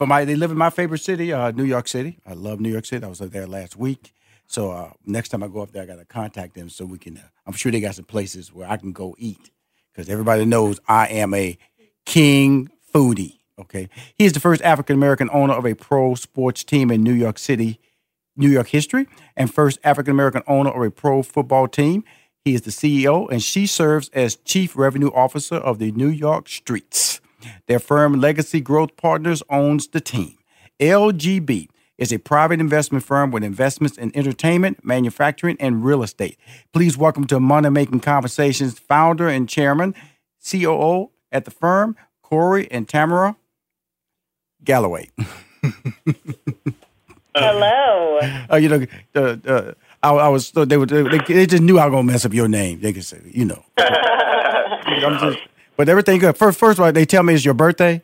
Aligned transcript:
For 0.00 0.06
my, 0.06 0.24
they 0.24 0.34
live 0.34 0.50
in 0.50 0.56
my 0.56 0.70
favorite 0.70 1.02
city, 1.02 1.30
uh, 1.30 1.50
New 1.50 1.64
York 1.64 1.86
City. 1.86 2.20
I 2.26 2.32
love 2.32 2.58
New 2.58 2.70
York 2.70 2.86
City. 2.86 3.04
I 3.04 3.08
was 3.10 3.18
there 3.18 3.46
last 3.46 3.76
week. 3.76 4.14
So 4.46 4.70
uh, 4.70 4.92
next 5.04 5.28
time 5.28 5.42
I 5.42 5.48
go 5.48 5.60
up 5.60 5.72
there, 5.72 5.82
I 5.82 5.84
got 5.84 5.98
to 5.98 6.06
contact 6.06 6.54
them 6.54 6.70
so 6.70 6.86
we 6.86 6.96
can. 6.96 7.18
Uh, 7.18 7.28
I'm 7.46 7.52
sure 7.52 7.70
they 7.70 7.80
got 7.80 7.96
some 7.96 8.06
places 8.06 8.50
where 8.50 8.66
I 8.66 8.78
can 8.78 8.92
go 8.92 9.14
eat 9.18 9.50
because 9.92 10.08
everybody 10.08 10.46
knows 10.46 10.80
I 10.88 11.08
am 11.08 11.34
a 11.34 11.58
king 12.06 12.70
foodie. 12.94 13.40
Okay, 13.58 13.90
he 14.16 14.24
is 14.24 14.32
the 14.32 14.40
first 14.40 14.62
African 14.62 14.96
American 14.96 15.28
owner 15.34 15.52
of 15.52 15.66
a 15.66 15.74
pro 15.74 16.14
sports 16.14 16.64
team 16.64 16.90
in 16.90 17.02
New 17.02 17.12
York 17.12 17.38
City, 17.38 17.78
New 18.38 18.48
York 18.48 18.68
history, 18.68 19.06
and 19.36 19.52
first 19.52 19.78
African 19.84 20.12
American 20.12 20.42
owner 20.46 20.70
of 20.70 20.80
a 20.80 20.90
pro 20.90 21.22
football 21.22 21.68
team. 21.68 22.04
He 22.42 22.54
is 22.54 22.62
the 22.62 22.70
CEO, 22.70 23.30
and 23.30 23.42
she 23.42 23.66
serves 23.66 24.08
as 24.14 24.36
chief 24.36 24.78
revenue 24.78 25.10
officer 25.12 25.56
of 25.56 25.78
the 25.78 25.92
New 25.92 26.08
York 26.08 26.48
Streets. 26.48 27.19
Their 27.66 27.78
firm, 27.78 28.20
Legacy 28.20 28.60
Growth 28.60 28.96
Partners, 28.96 29.42
owns 29.48 29.88
the 29.88 30.00
team. 30.00 30.36
LGP 30.78 31.68
is 31.98 32.12
a 32.12 32.18
private 32.18 32.60
investment 32.60 33.04
firm 33.04 33.30
with 33.30 33.44
investments 33.44 33.98
in 33.98 34.10
entertainment, 34.16 34.84
manufacturing, 34.84 35.56
and 35.60 35.84
real 35.84 36.02
estate. 36.02 36.38
Please 36.72 36.96
welcome 36.96 37.26
to 37.26 37.38
Money 37.38 37.68
Making 37.68 38.00
Conversations 38.00 38.78
founder 38.78 39.28
and 39.28 39.48
chairman, 39.48 39.94
COO 40.50 41.10
at 41.30 41.44
the 41.44 41.50
firm, 41.50 41.96
Corey 42.22 42.70
and 42.70 42.88
Tamara 42.88 43.36
Galloway. 44.64 45.10
Hello. 47.34 48.18
Uh, 48.50 48.56
you 48.56 48.68
know, 48.68 48.86
uh, 49.14 49.36
uh, 49.46 49.72
I, 50.02 50.10
I, 50.10 50.28
was 50.28 50.50
they, 50.52 50.76
were, 50.76 50.86
they, 50.86 51.18
they 51.18 51.46
just 51.46 51.62
knew 51.62 51.78
I 51.78 51.86
was 51.86 51.92
gonna 51.92 52.04
mess 52.04 52.24
up 52.24 52.32
your 52.32 52.48
name. 52.48 52.80
They 52.80 52.92
could 52.92 53.04
say, 53.04 53.20
you 53.26 53.44
know. 53.44 53.62
I'm 53.76 55.18
just, 55.18 55.38
but 55.80 55.88
everything 55.88 56.18
good. 56.18 56.36
First, 56.36 56.58
first 56.58 56.78
of 56.78 56.84
all, 56.84 56.92
they 56.92 57.06
tell 57.06 57.22
me 57.22 57.32
it's 57.32 57.42
your 57.42 57.54
birthday. 57.54 58.02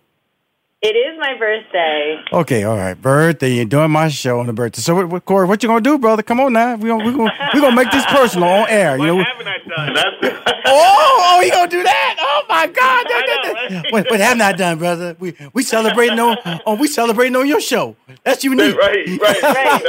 It 0.80 0.96
is 0.96 1.20
my 1.20 1.36
birthday. 1.38 2.24
Okay, 2.32 2.64
all 2.64 2.74
right, 2.74 2.94
birthday. 2.94 3.52
You're 3.52 3.66
doing 3.66 3.90
my 3.90 4.08
show 4.08 4.40
on 4.40 4.46
the 4.46 4.54
birthday. 4.54 4.80
So, 4.80 4.94
what, 4.94 5.10
what, 5.10 5.24
Corey, 5.26 5.46
what 5.46 5.62
you 5.62 5.68
gonna 5.68 5.82
do, 5.82 5.98
brother? 5.98 6.22
Come 6.22 6.40
on 6.40 6.54
now. 6.54 6.76
We 6.76 6.88
gonna 6.88 7.04
we 7.04 7.14
gonna 7.14 7.50
we 7.52 7.60
gonna 7.60 7.76
make 7.76 7.90
this 7.90 8.06
personal 8.06 8.48
on 8.48 8.70
air. 8.70 8.96
You 8.96 9.08
know. 9.08 9.16
What 9.16 9.26
haven't 9.26 9.46
I 9.46 9.58
done? 9.58 9.92
That's 9.92 10.52
oh, 10.64 11.34
oh, 11.34 11.42
you 11.42 11.50
gonna 11.50 11.70
do 11.70 11.82
that? 11.82 12.16
Oh 12.18 12.44
my 12.48 12.66
God! 12.66 13.92
what, 13.92 14.08
what 14.08 14.20
haven't 14.20 14.40
I 14.40 14.52
done, 14.52 14.78
brother? 14.78 15.14
We 15.18 15.34
we 15.52 15.62
celebrating 15.62 16.18
on 16.18 16.38
on 16.64 16.78
we 16.78 16.88
celebrating 16.88 17.36
on 17.36 17.46
your 17.46 17.60
show. 17.60 17.94
That's 18.24 18.42
unique. 18.42 18.74
right, 18.74 19.06
right, 19.20 19.42
right, 19.42 19.84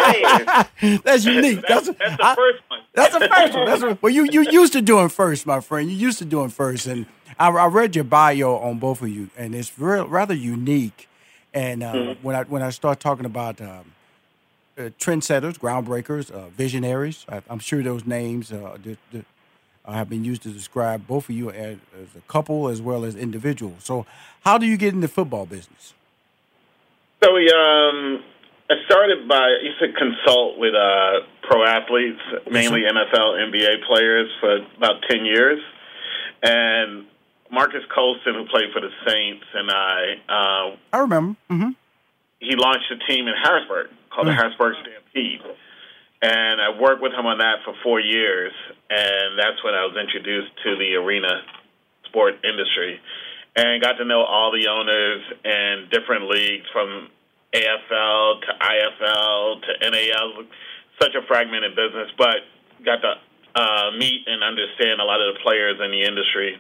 right. 0.81 1.03
that's 1.05 1.23
unique. 1.23 1.61
That's, 1.65 1.87
That's, 1.87 1.99
that's 1.99 2.17
the 2.17 2.25
I- 2.25 2.35
first 2.35 2.63
one. 2.67 2.79
That's 2.93 3.13
the 3.13 3.29
first 3.29 3.53
one. 3.53 3.65
That's 3.65 3.81
what, 3.81 4.01
well, 4.03 4.11
you 4.11 4.27
you 4.29 4.41
used 4.51 4.73
to 4.73 4.81
doing 4.81 5.07
first, 5.07 5.45
my 5.45 5.61
friend. 5.61 5.89
You 5.89 5.95
used 5.95 6.17
to 6.19 6.25
doing 6.25 6.49
first, 6.49 6.87
and 6.87 7.05
I, 7.39 7.49
I 7.49 7.67
read 7.67 7.95
your 7.95 8.03
bio 8.03 8.57
on 8.57 8.79
both 8.79 9.01
of 9.01 9.09
you, 9.09 9.29
and 9.37 9.53
it's 9.53 9.77
real, 9.77 10.07
rather 10.07 10.33
unique. 10.33 11.07
And 11.53 11.83
uh, 11.83 12.15
when 12.21 12.35
I 12.35 12.43
when 12.43 12.61
I 12.61 12.69
start 12.69 12.99
talking 12.99 13.25
about 13.25 13.61
um, 13.61 13.93
uh, 14.77 14.89
trendsetters, 14.99 15.57
groundbreakers, 15.57 16.29
uh, 16.31 16.49
visionaries, 16.49 17.25
I, 17.29 17.41
I'm 17.49 17.59
sure 17.59 17.81
those 17.81 18.05
names 18.05 18.51
uh, 18.51 18.77
that, 18.83 18.97
that, 19.11 19.25
uh, 19.85 19.93
have 19.93 20.09
been 20.09 20.23
used 20.23 20.43
to 20.43 20.49
describe 20.49 21.07
both 21.07 21.29
of 21.29 21.35
you 21.35 21.49
as, 21.49 21.77
as 21.99 22.15
a 22.15 22.21
couple 22.27 22.67
as 22.67 22.81
well 22.81 23.05
as 23.05 23.15
individuals. 23.15 23.83
So, 23.83 24.05
how 24.41 24.57
do 24.57 24.65
you 24.65 24.77
get 24.77 24.93
into 24.93 25.07
the 25.07 25.13
football 25.13 25.45
business? 25.45 25.93
So 27.23 27.33
we 27.33 27.49
um, 27.49 28.23
I 28.69 28.75
started 28.85 29.27
by 29.27 29.37
I 29.37 29.57
used 29.63 29.79
to 29.79 29.91
consult 29.93 30.59
with 30.59 30.75
uh, 30.75 31.25
pro 31.41 31.65
athletes, 31.65 32.19
mainly 32.51 32.81
NFL, 32.81 33.49
NBA 33.49 33.87
players, 33.87 34.29
for 34.39 34.57
about 34.77 35.01
ten 35.09 35.25
years, 35.25 35.59
and 36.43 37.05
Marques 37.51 37.83
Colston, 37.93 38.35
who 38.35 38.45
played 38.45 38.71
for 38.73 38.81
the 38.81 38.91
Saints, 39.07 39.45
and 39.53 39.71
I 39.71 40.01
uh, 40.29 40.75
I 40.93 40.99
remember. 40.99 41.35
hmm 41.49 41.71
he 42.39 42.55
launched 42.55 42.91
a 42.91 42.97
team 43.11 43.27
in 43.27 43.33
Harrisburg 43.33 43.87
called 44.13 44.27
the 44.27 44.33
Harrisburg 44.33 44.75
Stampede. 44.81 45.41
And 46.21 46.61
I 46.61 46.79
worked 46.79 47.01
with 47.01 47.13
him 47.13 47.25
on 47.25 47.37
that 47.39 47.61
for 47.65 47.73
four 47.83 47.99
years, 47.99 48.51
and 48.89 49.37
that's 49.37 49.63
when 49.63 49.73
I 49.73 49.85
was 49.85 49.93
introduced 49.97 50.49
to 50.65 50.77
the 50.77 50.95
arena 50.97 51.41
sport 52.05 52.41
industry 52.43 52.99
and 53.55 53.81
got 53.81 53.97
to 53.97 54.05
know 54.05 54.21
all 54.21 54.51
the 54.51 54.67
owners 54.69 55.21
and 55.45 55.89
different 55.89 56.29
leagues 56.29 56.65
from 56.73 57.09
AFL 57.53 58.41
to 58.41 58.51
IFL 58.61 59.61
to 59.61 59.89
NAL. 59.89 60.45
Such 61.01 61.13
a 61.13 61.21
fragmented 61.27 61.75
business, 61.75 62.09
but 62.17 62.41
got 62.83 63.01
to 63.01 63.13
uh, 63.53 63.91
meet 63.97 64.25
and 64.25 64.43
understand 64.43 65.01
a 65.01 65.05
lot 65.05 65.21
of 65.21 65.35
the 65.35 65.39
players 65.41 65.77
in 65.83 65.91
the 65.91 66.01
industry. 66.01 66.57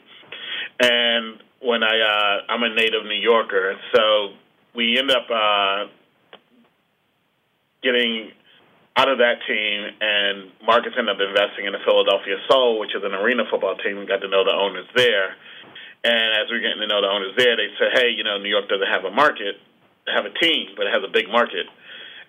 And 0.79 1.41
when 1.61 1.83
I, 1.83 1.95
uh, 1.99 2.51
I'm 2.51 2.63
a 2.63 2.73
native 2.73 3.03
New 3.03 3.21
Yorker, 3.21 3.75
so 3.95 4.29
we 4.75 4.97
end 4.97 5.09
up 5.09 5.25
uh, 5.29 5.89
getting 7.81 8.31
out 8.95 9.09
of 9.09 9.19
that 9.19 9.45
team, 9.45 9.77
and 10.01 10.49
Marques 10.65 10.93
ended 10.97 11.13
up 11.13 11.21
investing 11.21 11.65
in 11.65 11.73
the 11.73 11.81
Philadelphia 11.85 12.37
Soul, 12.49 12.79
which 12.79 12.93
is 12.97 13.03
an 13.05 13.13
arena 13.13 13.43
football 13.49 13.77
team. 13.77 13.97
We 13.99 14.05
got 14.05 14.21
to 14.21 14.27
know 14.27 14.43
the 14.43 14.53
owners 14.53 14.89
there. 14.95 15.37
And 16.03 16.29
as 16.37 16.49
we 16.49 16.57
are 16.57 16.65
getting 16.65 16.81
to 16.81 16.87
know 16.87 17.01
the 17.01 17.09
owners 17.09 17.33
there, 17.37 17.57
they 17.57 17.69
said, 17.77 17.93
hey, 17.93 18.09
you 18.09 18.23
know, 18.23 18.37
New 18.37 18.49
York 18.49 18.69
doesn't 18.69 18.87
have 18.87 19.05
a 19.05 19.13
market, 19.13 19.57
have 20.09 20.25
a 20.25 20.33
team, 20.33 20.73
but 20.77 20.87
it 20.87 20.93
has 20.93 21.03
a 21.05 21.11
big 21.11 21.29
market. 21.29 21.65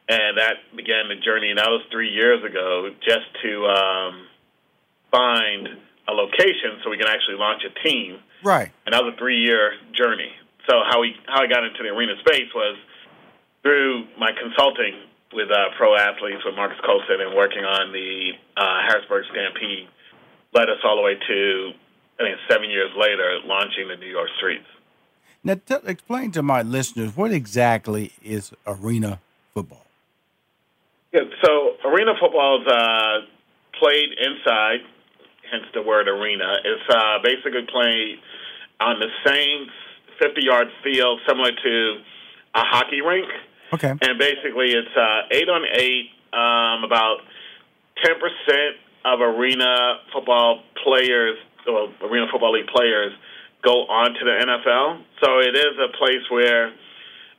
And 0.09 0.37
that 0.37 0.65
began 0.77 1.09
the 1.09 1.21
journey, 1.21 1.51
and 1.51 1.59
that 1.59 1.69
was 1.69 1.85
three 1.93 2.09
years 2.09 2.45
ago, 2.45 2.89
just 3.05 3.29
to 3.45 3.53
um, 3.69 4.27
find 5.11 5.69
a 6.09 6.13
location 6.13 6.81
so 6.83 6.91
we 6.91 6.97
can 6.97 7.09
actually 7.09 7.37
launch 7.37 7.63
a 7.65 7.73
team. 7.87 8.21
Right. 8.43 8.71
And 8.87 8.95
that 8.95 9.03
was 9.03 9.15
a 9.15 9.19
three-year 9.19 9.73
journey. 9.93 10.33
So 10.69 10.81
how 10.89 11.01
we 11.01 11.17
how 11.27 11.43
I 11.43 11.47
got 11.47 11.65
into 11.65 11.83
the 11.83 11.89
arena 11.89 12.15
space 12.21 12.53
was 12.55 12.77
through 13.63 14.05
my 14.19 14.31
consulting 14.33 15.01
with 15.33 15.51
uh, 15.51 15.75
pro 15.77 15.97
athletes 15.97 16.45
with 16.45 16.55
Marques 16.55 16.81
Colston 16.85 17.21
and 17.21 17.35
working 17.35 17.65
on 17.65 17.93
the 17.93 18.33
uh, 18.57 18.81
Harrisburg 18.87 19.25
Stampede 19.31 19.89
led 20.55 20.69
us 20.69 20.79
all 20.85 20.97
the 20.97 21.03
way 21.03 21.15
to 21.15 21.73
I 22.21 22.25
think 22.25 22.39
seven 22.51 22.71
years 22.71 22.91
later 22.97 23.39
launching 23.45 23.89
the 23.89 23.97
New 23.97 24.11
York 24.11 24.29
Streets. 24.37 24.67
Now, 25.45 25.55
t- 25.55 25.77
explain 25.87 26.33
to 26.33 26.43
my 26.43 26.63
listeners 26.63 27.17
what 27.17 27.33
exactly 27.33 28.13
is 28.23 28.53
arena 28.67 29.21
football. 29.55 29.87
Yeah, 31.13 31.21
so 31.43 31.77
arena 31.85 32.13
football 32.21 32.61
is 32.61 32.67
uh, 32.67 33.21
played 33.79 34.11
inside, 34.19 34.81
hence 35.51 35.65
the 35.75 35.83
word 35.83 36.09
arena. 36.09 36.57
It's 36.65 36.89
uh, 36.89 37.19
basically 37.23 37.67
played 37.71 38.19
on 38.81 39.01
the 39.01 39.09
same 39.27 39.67
50 40.21 40.43
yard 40.43 40.69
field, 40.83 41.21
similar 41.27 41.53
to 41.53 41.97
a 42.55 42.65
hockey 42.65 43.01
rink. 43.01 43.29
Okay. 43.73 43.91
And 43.91 44.19
basically, 44.19 44.73
it's 44.73 44.97
uh, 44.97 45.29
eight 45.31 45.49
on 45.49 45.65
eight. 45.75 46.11
Um, 46.29 46.85
about 46.85 47.25
10% 48.05 48.71
of 49.05 49.21
arena 49.21 49.99
football 50.13 50.63
players, 50.85 51.39
or 51.67 51.89
arena 52.03 52.27
football 52.31 52.53
league 52.53 52.69
players, 52.69 53.13
go 53.65 53.87
on 53.89 54.13
to 54.13 54.25
the 54.25 54.37
NFL. 54.45 55.03
So 55.23 55.39
it 55.41 55.57
is 55.57 55.75
a 55.81 55.97
place 55.97 56.23
where 56.31 56.67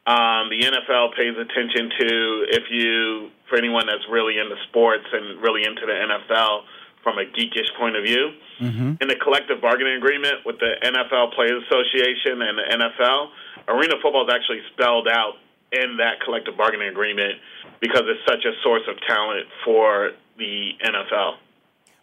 um, 0.08 0.50
the 0.50 0.60
NFL 0.66 1.16
pays 1.16 1.38
attention 1.38 1.92
to 2.00 2.46
if 2.50 2.64
you, 2.72 3.30
for 3.48 3.58
anyone 3.58 3.86
that's 3.86 4.06
really 4.10 4.38
into 4.40 4.56
sports 4.70 5.06
and 5.14 5.42
really 5.42 5.64
into 5.64 5.86
the 5.86 5.94
NFL 5.94 6.64
from 7.04 7.18
a 7.18 7.24
geekish 7.25 7.69
point 7.80 7.96
of 7.96 8.04
view. 8.04 8.31
Mm-hmm. 8.60 8.94
In 9.01 9.07
the 9.07 9.16
collective 9.16 9.62
bargaining 9.62 9.96
agreement 9.96 10.46
with 10.46 10.60
the 10.60 10.75
NFL 10.84 11.34
Players 11.34 11.63
Association 11.69 12.42
and 12.42 12.57
the 12.57 12.63
NFL, 13.00 13.30
arena 13.68 13.96
football 14.01 14.28
is 14.28 14.34
actually 14.34 14.62
spelled 14.74 15.07
out 15.07 15.34
in 15.72 15.98
that 15.98 16.19
collective 16.25 16.57
bargaining 16.57 16.90
agreement 16.90 17.34
because 17.80 18.01
it's 18.06 18.19
such 18.28 18.44
a 18.46 18.51
source 18.63 18.81
of 18.90 18.96
talent 19.07 19.46
for 19.63 20.12
the 20.38 20.72
NFL. 20.84 21.36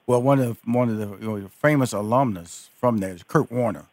Well, 0.07 0.23
one 0.23 0.39
of 0.39 0.59
one 0.65 0.89
of 0.89 0.99
the 0.99 1.09
you 1.27 1.39
know, 1.41 1.49
famous 1.49 1.93
alumnus 1.93 2.71
from 2.79 2.99
there 2.99 3.11
is 3.11 3.23
Kurt 3.25 3.51
Warner, 3.51 3.87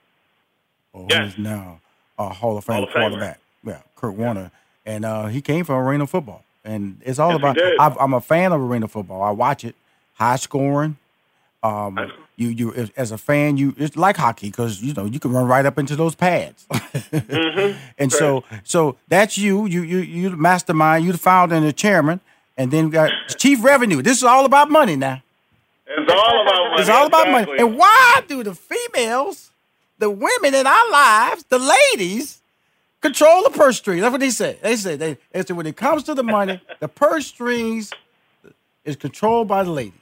who 0.94 1.07
Yes. 1.09 1.33
is 1.33 1.38
now 1.39 1.79
a 2.19 2.29
Hall 2.29 2.57
of 2.57 2.65
Fame 2.65 2.75
Hall 2.75 2.83
of 2.83 2.89
Famer. 2.89 2.94
quarterback. 3.09 3.39
Yeah, 3.65 3.79
Kurt 3.95 4.13
Warner, 4.13 4.51
and 4.85 5.03
uh, 5.05 5.25
he 5.27 5.41
came 5.41 5.65
from 5.65 5.75
arena 5.77 6.05
football, 6.05 6.44
and 6.63 7.01
it's 7.03 7.17
all 7.17 7.31
Yes, 7.31 7.39
about. 7.39 7.57
I've, 7.79 7.97
I'm 7.97 8.13
a 8.13 8.21
fan 8.21 8.51
of 8.51 8.61
arena 8.61 8.88
football. 8.88 9.23
I 9.23 9.31
watch 9.31 9.63
it, 9.65 9.75
high 10.13 10.38
scoring. 10.38 10.98
Um, 11.62 12.12
you 12.36 12.50
you 12.50 12.89
as- 12.98 13.12
a 13.12 13.18
fan, 13.18 13.56
you 13.57 13.74
it's 13.77 13.95
like 13.95 14.18
hockey 14.18 14.50
because 14.50 14.81
you 14.81 14.94
know 14.94 15.06
you 15.06 15.19
can 15.19 15.31
run 15.31 15.48
right 15.48 15.65
up 15.65 15.77
into 15.77 15.95
those 15.95 16.15
pads. 16.15 16.68
Mm-hmm. 17.13 17.77
And 18.00 18.12
so 18.12 18.44
so 18.63 18.98
that's 19.07 19.38
you. 19.38 19.65
You 19.65 19.83
you 19.83 20.00
you 20.00 20.30
the 20.30 20.38
mastermind. 20.38 21.06
You 21.06 21.12
the 21.12 21.18
founder 21.18 21.56
and 21.56 21.65
the 21.65 21.74
chairman, 21.74 22.19
and 22.57 22.71
then 22.71 22.86
we 22.86 22.92
got 22.92 23.12
chief 23.38 23.63
revenue. 23.63 24.01
This 24.01 24.18
is 24.18 24.24
all 24.24 24.45
about 24.45 24.69
money 24.69 24.95
now. 24.95 25.21
It's 25.88 26.12
all 26.12 26.42
about 26.42 26.69
money. 26.69 26.81
It's 26.81 26.89
all 26.89 27.06
about 27.06 27.30
money. 27.30 27.51
And 27.60 27.77
why 27.77 28.21
do 28.27 28.44
the 28.44 28.56
females, 28.56 29.51
the 30.00 30.10
women 30.10 30.56
in 30.56 30.65
our 30.65 30.92
lives, 30.92 31.45
the 31.50 31.60
ladies, 31.60 32.42
control 33.01 33.44
the 33.44 33.51
purse 33.51 33.77
strings? 33.77 34.01
That's 34.01 34.12
what 34.12 34.21
they 34.21 34.31
say. 34.31 34.57
They 34.62 34.75
say 34.75 34.95
they, 34.95 35.18
they 35.31 35.44
say 35.44 35.54
when 35.54 35.68
it 35.68 35.75
comes 35.75 36.04
to 36.04 36.13
the 36.15 36.24
money, 36.24 36.62
the 36.80 36.88
purse 36.88 37.27
strings 37.27 37.92
is 38.86 38.95
controlled 38.95 39.48
by 39.48 39.63
the 39.63 39.71
ladies. 39.71 39.94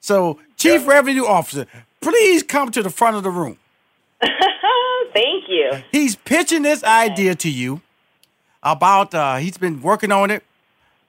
So, 0.00 0.38
Chief 0.56 0.86
Revenue 0.86 1.26
Officer, 1.26 1.66
please 2.00 2.42
come 2.42 2.70
to 2.70 2.82
the 2.82 2.90
front 2.90 3.16
of 3.16 3.22
the 3.22 3.30
room. 3.30 3.58
Thank 4.20 5.44
you. 5.48 5.82
He's 5.92 6.16
pitching 6.16 6.62
this 6.62 6.82
idea 6.82 7.34
to 7.36 7.50
you 7.50 7.82
about 8.62 9.14
uh, 9.14 9.36
he's 9.36 9.58
been 9.58 9.82
working 9.82 10.12
on 10.12 10.30
it. 10.30 10.42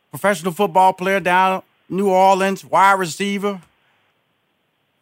Professional 0.10 0.52
football 0.52 0.94
player 0.94 1.20
down 1.20 1.64
New 1.88 2.10
Orleans, 2.10 2.66
wide 2.66 3.00
receiver, 3.00 3.62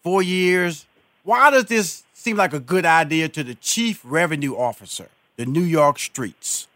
four 0.04 0.22
years. 0.22 0.86
Why 1.24 1.50
does 1.52 1.66
this 1.66 2.04
seem 2.14 2.38
like 2.38 2.54
a 2.54 2.60
good 2.60 2.86
idea 2.86 3.30
to 3.30 3.44
the 3.44 3.56
chief 3.56 4.02
revenue 4.04 4.56
officer, 4.56 5.10
the 5.36 5.46
New 5.46 5.64
York 5.64 6.00
streets? 6.00 6.68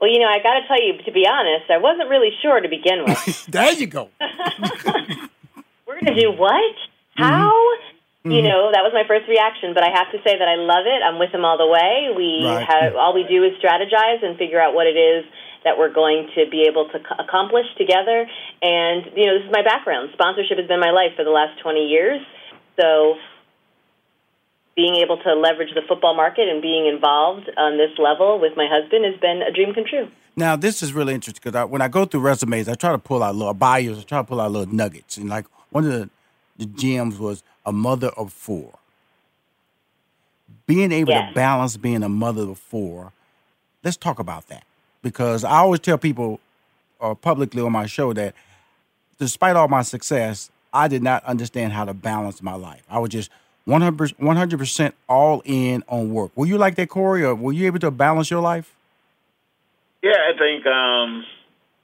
Well, 0.00 0.10
you 0.10 0.18
know, 0.18 0.26
I 0.26 0.38
got 0.42 0.60
to 0.60 0.66
tell 0.68 0.82
you, 0.82 0.98
to 1.04 1.12
be 1.12 1.26
honest, 1.26 1.70
I 1.70 1.78
wasn't 1.78 2.10
really 2.10 2.30
sure 2.42 2.60
to 2.60 2.68
begin 2.68 3.04
with. 3.06 3.46
There 3.50 3.72
you 3.72 3.86
go. 3.86 4.10
We're 5.86 6.00
going 6.00 6.14
to 6.14 6.20
do 6.20 6.32
what? 6.32 6.74
Mm-hmm. 7.14 7.22
How? 7.22 7.52
You 8.26 8.42
mm-hmm. 8.42 8.50
know, 8.50 8.74
that 8.74 8.82
was 8.82 8.90
my 8.90 9.06
first 9.06 9.30
reaction, 9.30 9.70
but 9.70 9.86
I 9.86 9.94
have 9.94 10.10
to 10.10 10.18
say 10.26 10.34
that 10.34 10.48
I 10.50 10.58
love 10.58 10.82
it. 10.82 10.98
I'm 10.98 11.22
with 11.22 11.30
him 11.30 11.46
all 11.46 11.54
the 11.54 11.70
way. 11.70 12.10
We 12.10 12.42
Right. 12.42 12.66
have 12.66 12.98
all 12.98 13.14
we 13.14 13.22
do 13.22 13.46
is 13.46 13.54
strategize 13.62 14.26
and 14.26 14.34
figure 14.36 14.58
out 14.58 14.74
what 14.74 14.90
it 14.90 14.98
is 14.98 15.22
that 15.62 15.78
we're 15.78 15.94
going 15.94 16.30
to 16.34 16.50
be 16.50 16.66
able 16.66 16.90
to 16.90 16.98
accomplish 17.22 17.66
together. 17.78 18.26
And 18.62 19.06
you 19.14 19.26
know, 19.26 19.38
this 19.38 19.46
is 19.46 19.52
my 19.54 19.62
background. 19.62 20.10
Sponsorship 20.14 20.58
has 20.58 20.66
been 20.66 20.80
my 20.80 20.90
life 20.90 21.14
for 21.14 21.22
the 21.22 21.30
last 21.30 21.62
20 21.62 21.86
years. 21.86 22.20
So, 22.80 23.14
being 24.74 24.96
able 24.96 25.16
to 25.22 25.34
leverage 25.34 25.72
the 25.74 25.82
football 25.88 26.14
market 26.14 26.48
and 26.48 26.60
being 26.60 26.86
involved 26.86 27.48
on 27.56 27.78
this 27.78 27.96
level 27.96 28.38
with 28.38 28.52
my 28.56 28.66
husband 28.68 29.06
has 29.06 29.18
been 29.20 29.40
a 29.40 29.50
dream 29.50 29.72
come 29.72 29.84
true. 29.88 30.08
Now, 30.36 30.54
this 30.54 30.82
is 30.82 30.92
really 30.92 31.14
interesting 31.14 31.40
because 31.42 31.56
I, 31.56 31.64
when 31.64 31.80
I 31.80 31.88
go 31.88 32.04
through 32.04 32.20
resumes, 32.20 32.68
I 32.68 32.74
try 32.74 32.92
to 32.92 32.98
pull 32.98 33.22
out 33.22 33.34
little 33.34 33.54
bios, 33.54 34.00
I 34.00 34.02
try 34.02 34.18
to 34.18 34.24
pull 34.24 34.40
out 34.40 34.50
little 34.50 34.72
nuggets. 34.72 35.16
And 35.16 35.30
like 35.30 35.46
one 35.70 35.84
of 35.84 35.90
the, 35.92 36.10
the 36.58 36.66
gems 36.66 37.18
was 37.18 37.42
a 37.64 37.72
mother 37.72 38.08
of 38.16 38.32
four. 38.32 38.78
Being 40.66 40.92
able 40.92 41.12
Yes. 41.12 41.28
to 41.28 41.34
balance 41.34 41.76
being 41.76 42.02
a 42.02 42.08
mother 42.08 42.42
of 42.42 42.58
four, 42.58 43.12
let's 43.84 43.96
talk 43.96 44.18
about 44.18 44.48
that. 44.48 44.64
Because 45.02 45.44
I 45.44 45.58
always 45.58 45.80
tell 45.80 45.98
people 45.98 46.40
uh, 47.00 47.14
publicly 47.14 47.62
on 47.62 47.72
my 47.72 47.86
show 47.86 48.12
that 48.12 48.34
despite 49.18 49.56
all 49.56 49.68
my 49.68 49.82
success, 49.82 50.50
I 50.72 50.88
did 50.88 51.02
not 51.02 51.24
understand 51.24 51.72
how 51.72 51.84
to 51.84 51.94
balance 51.94 52.42
my 52.42 52.54
life. 52.54 52.82
I 52.90 52.98
was 52.98 53.10
just 53.10 53.30
100%, 53.66 54.14
100% 54.16 54.92
all 55.08 55.42
in 55.44 55.82
on 55.88 56.12
work. 56.12 56.30
Were 56.36 56.46
you 56.46 56.58
like 56.58 56.76
that, 56.76 56.88
Corey, 56.88 57.24
or 57.24 57.34
were 57.34 57.52
you 57.52 57.66
able 57.66 57.78
to 57.80 57.90
balance 57.90 58.30
your 58.30 58.40
life? 58.40 58.74
Yeah, 60.02 60.12
I 60.12 60.38
think 60.38 60.66
um, 60.66 61.24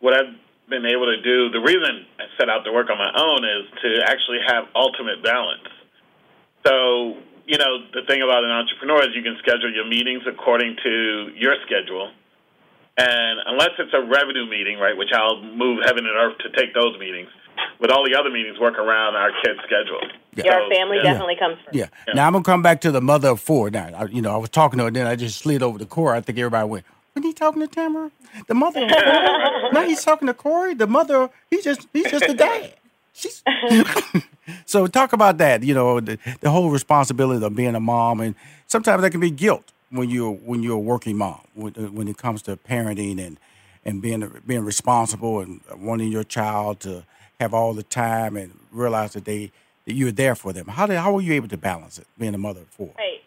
what 0.01 0.15
I've 0.15 0.35
been 0.69 0.87
able 0.87 1.07
to 1.07 1.21
do, 1.21 1.51
the 1.51 1.61
reason 1.61 2.07
I 2.19 2.25
set 2.39 2.49
out 2.49 2.65
to 2.65 2.73
work 2.73 2.89
on 2.91 2.99
my 2.99 3.13
own 3.13 3.45
is 3.45 3.65
to 3.83 3.91
actually 4.07 4.39
have 4.47 4.65
ultimate 4.75 5.23
balance. 5.23 5.69
So, 6.67 7.19
you 7.47 7.59
know, 7.59 7.87
the 7.93 8.03
thing 8.07 8.23
about 8.23 8.45
an 8.45 8.51
entrepreneur 8.51 9.03
is 9.03 9.15
you 9.15 9.23
can 9.23 9.37
schedule 9.43 9.73
your 9.73 9.87
meetings 9.87 10.23
according 10.27 10.77
to 10.83 11.31
your 11.35 11.57
schedule. 11.67 12.11
And 12.97 13.41
unless 13.47 13.73
it's 13.79 13.93
a 13.95 14.05
revenue 14.05 14.47
meeting, 14.47 14.79
right, 14.79 14.97
which 14.97 15.11
I'll 15.13 15.43
move 15.43 15.81
heaven 15.85 16.07
and 16.07 16.17
earth 16.17 16.39
to 16.45 16.51
take 16.55 16.75
those 16.75 16.99
meetings, 16.99 17.29
with 17.81 17.91
all 17.91 18.05
the 18.05 18.19
other 18.19 18.31
meetings, 18.31 18.59
work 18.61 18.79
around 18.79 19.17
our 19.17 19.31
kids' 19.43 19.59
schedule. 19.67 20.01
Yeah, 20.35 20.55
our 20.55 20.71
family 20.71 20.99
yeah. 20.99 21.13
definitely 21.13 21.37
comes 21.37 21.57
first. 21.65 21.77
Yeah. 21.77 21.87
Now 22.15 22.27
I'm 22.27 22.33
gonna 22.33 22.45
come 22.45 22.63
back 22.63 22.81
to 22.83 22.91
the 22.91 23.01
mother 23.01 23.31
of 23.31 23.41
four. 23.41 23.71
Now, 23.71 23.91
I, 23.95 24.05
you 24.05 24.23
know, 24.23 24.33
I 24.33 24.37
was 24.37 24.51
talking 24.51 24.79
to 24.79 24.85
her, 24.85 24.91
then 24.91 25.07
I 25.07 25.17
just 25.17 25.39
slid 25.39 25.63
over 25.63 25.79
the 25.79 25.87
Corey. 25.87 26.17
I 26.17 26.21
think 26.21 26.39
everybody 26.39 26.69
went, 26.69 26.85
"When 27.15 27.23
he 27.23 27.33
talking 27.33 27.61
to 27.61 27.69
Tamara, 27.69 28.11
the 28.47 28.55
mother 28.55 28.85
of 28.85 28.91
now 29.73 29.83
he's 29.83 30.03
talking 30.05 30.27
to 30.29 30.35
Corey, 30.35 30.75
the 30.75 30.87
mother. 30.87 31.31
He's 31.51 31.65
just 31.65 31.87
he's 31.93 32.11
just 32.11 32.25
a 32.25 32.35
dad. 32.35 32.75
She's 33.13 33.43
so 34.67 34.87
talk 34.87 35.13
about 35.13 35.39
that. 35.39 35.63
You 35.63 35.75
know, 35.75 36.01
the, 36.01 36.19
the 36.41 36.51
whole 36.51 36.71
responsibility 36.71 37.45
of 37.45 37.55
being 37.55 37.75
a 37.75 37.81
mom, 37.81 38.21
and 38.21 38.35
sometimes 38.67 39.03
that 39.03 39.11
can 39.11 39.21
be 39.21 39.31
guilt 39.31 39.73
when 39.91 40.09
you're 40.11 40.33
when 40.33 40.63
you're 40.63 40.77
a 40.77 40.79
working 40.79 41.17
mom 41.17 41.41
when, 41.55 41.75
uh, 41.77 41.83
when 41.91 42.09
it 42.09 42.17
comes 42.17 42.43
to 42.43 42.57
parenting 42.57 43.25
and 43.25 43.39
and 43.85 44.01
being 44.01 44.41
being 44.47 44.65
responsible 44.65 45.41
and 45.41 45.61
wanting 45.77 46.11
your 46.11 46.25
child 46.25 46.81
to 46.81 47.05
have 47.41 47.53
all 47.53 47.75
the 47.75 47.83
time 47.83 48.37
and 48.37 48.59
realize 48.71 49.13
that 49.13 49.25
they 49.25 49.53
that 49.85 49.95
you're 49.95 50.13
there 50.13 50.35
for 50.35 50.53
them. 50.53 50.69
How 50.69 50.87
did 50.87 50.97
how 50.99 51.13
were 51.13 51.21
you 51.21 51.35
able 51.35 51.49
to 51.49 51.57
balance 51.59 51.99
it 51.99 52.07
being 52.19 52.35
a 52.35 52.39
mother 52.39 52.61
of 52.63 52.69
four? 52.69 52.93
Right. 52.97 53.22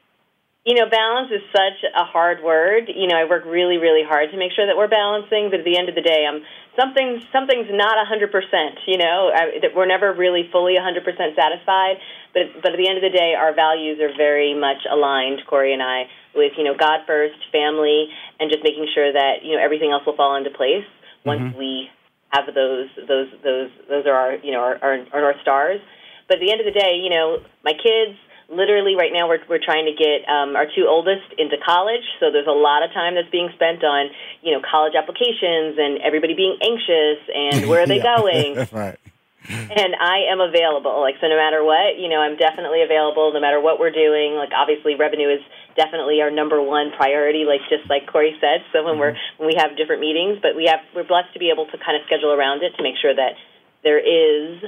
You 0.66 0.74
know, 0.74 0.90
balance 0.90 1.30
is 1.30 1.46
such 1.54 1.86
a 1.94 2.04
hard 2.04 2.42
word. 2.42 2.90
You 2.90 3.06
know, 3.06 3.14
I 3.14 3.30
work 3.30 3.46
really, 3.46 3.78
really 3.78 4.02
hard 4.02 4.32
to 4.34 4.38
make 4.38 4.50
sure 4.52 4.66
that 4.66 4.74
we're 4.74 4.90
balancing, 4.90 5.54
but 5.54 5.62
at 5.62 5.66
the 5.66 5.78
end 5.78 5.90
of 5.90 5.96
the 5.96 6.02
day, 6.02 6.26
I'm 6.26 6.42
something 6.74 7.22
something's 7.30 7.70
not 7.70 8.02
a 8.02 8.06
hundred 8.10 8.34
percent. 8.34 8.82
You 8.90 8.98
know, 8.98 9.30
I, 9.30 9.62
that 9.62 9.78
we're 9.78 9.86
never 9.86 10.10
really 10.10 10.50
fully 10.52 10.74
a 10.74 10.82
hundred 10.82 11.06
percent 11.06 11.38
satisfied. 11.38 12.02
But 12.34 12.66
but 12.66 12.74
at 12.74 12.82
the 12.82 12.90
end 12.90 12.98
of 12.98 13.06
the 13.06 13.14
day, 13.14 13.38
our 13.38 13.54
values 13.54 14.02
are 14.02 14.10
very 14.18 14.58
much 14.58 14.90
aligned, 14.90 15.46
Corey 15.46 15.70
and 15.70 15.86
I, 15.86 16.10
with 16.34 16.58
you 16.58 16.66
know 16.66 16.74
God 16.74 17.06
first, 17.06 17.38
family, 17.54 18.10
and 18.42 18.50
just 18.50 18.66
making 18.66 18.90
sure 18.90 19.14
that 19.14 19.46
you 19.46 19.54
know 19.54 19.62
everything 19.62 19.94
else 19.94 20.02
will 20.02 20.18
fall 20.18 20.34
into 20.34 20.50
place 20.50 20.90
once 21.22 21.46
mm-hmm. 21.46 21.62
we 21.62 21.94
have 22.34 22.50
those 22.50 22.90
those 23.06 23.30
those 23.46 23.70
those 23.86 24.06
are 24.10 24.18
our 24.18 24.34
you 24.42 24.50
know 24.50 24.66
our, 24.66 24.82
our, 24.82 24.98
our 25.14 25.22
north 25.22 25.38
stars. 25.46 25.78
But 26.26 26.38
at 26.38 26.42
the 26.42 26.50
end 26.50 26.58
of 26.58 26.66
the 26.66 26.74
day, 26.74 26.98
you 27.06 27.14
know, 27.14 27.46
my 27.62 27.78
kids 27.78 28.18
literally 28.50 28.96
right 28.96 29.12
now 29.12 29.28
we're 29.28 29.42
we're 29.50 29.64
trying 29.64 29.86
to 29.86 29.96
get 29.96 30.28
um, 30.30 30.56
our 30.56 30.66
two 30.66 30.86
oldest 30.88 31.26
into 31.38 31.58
college, 31.66 32.04
so 32.20 32.32
there's 32.32 32.48
a 32.48 32.56
lot 32.56 32.84
of 32.84 32.92
time 32.94 33.16
that's 33.16 33.30
being 33.30 33.50
spent 33.56 33.84
on 33.84 34.10
you 34.42 34.52
know 34.54 34.62
college 34.62 34.94
applications 34.96 35.78
and 35.78 36.02
everybody 36.02 36.34
being 36.34 36.58
anxious 36.62 37.20
and 37.34 37.70
where 37.70 37.82
are 37.82 37.88
they 37.88 37.98
yeah. 38.04 38.16
going? 38.18 38.68
right. 38.72 39.00
And 39.48 39.94
I 39.94 40.26
am 40.34 40.42
available. 40.42 41.02
Like 41.02 41.16
so, 41.22 41.28
no 41.28 41.38
matter 41.38 41.64
what, 41.64 42.00
you 42.02 42.10
know, 42.10 42.18
I'm 42.18 42.36
definitely 42.36 42.82
available. 42.82 43.32
No 43.34 43.40
matter 43.40 43.62
what 43.62 43.80
we're 43.80 43.94
doing. 43.94 44.34
Like 44.34 44.50
obviously, 44.56 44.96
revenue 44.96 45.30
is 45.30 45.42
definitely 45.78 46.22
our 46.22 46.32
number 46.32 46.62
one 46.62 46.92
priority. 46.98 47.46
Like 47.46 47.62
just 47.70 47.90
like 47.90 48.10
Corey 48.10 48.36
said. 48.42 48.66
So 48.74 48.84
when 48.84 48.98
we're 48.98 49.14
mm-hmm. 49.14 49.44
when 49.44 49.48
we 49.54 49.56
have 49.62 49.78
different 49.78 50.02
meetings, 50.02 50.40
but 50.42 50.56
we 50.56 50.66
have 50.66 50.82
we're 50.96 51.06
blessed 51.06 51.34
to 51.34 51.40
be 51.40 51.52
able 51.54 51.66
to 51.68 51.78
kind 51.78 51.94
of 51.94 52.02
schedule 52.08 52.34
around 52.34 52.64
it 52.64 52.74
to 52.78 52.84
make 52.84 52.96
sure 52.98 53.14
that 53.14 53.38
there 53.84 54.02
is 54.02 54.64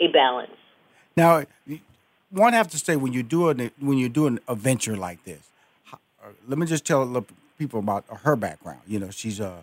a 0.00 0.08
balance. 0.08 0.56
Now, 1.16 1.44
one 2.36 2.52
have 2.52 2.68
to 2.68 2.78
say 2.78 2.96
when 2.96 3.12
you 3.12 3.22
do 3.22 3.48
an 3.48 3.70
when 3.80 3.98
you 3.98 4.08
do 4.08 4.38
a 4.46 4.54
venture 4.54 4.96
like 4.96 5.24
this, 5.24 5.48
uh, 5.92 5.96
let 6.46 6.58
me 6.58 6.66
just 6.66 6.84
tell 6.84 7.24
people 7.58 7.80
about 7.80 8.04
her 8.08 8.36
background. 8.36 8.80
You 8.86 9.00
know, 9.00 9.10
she's 9.10 9.40
uh 9.40 9.62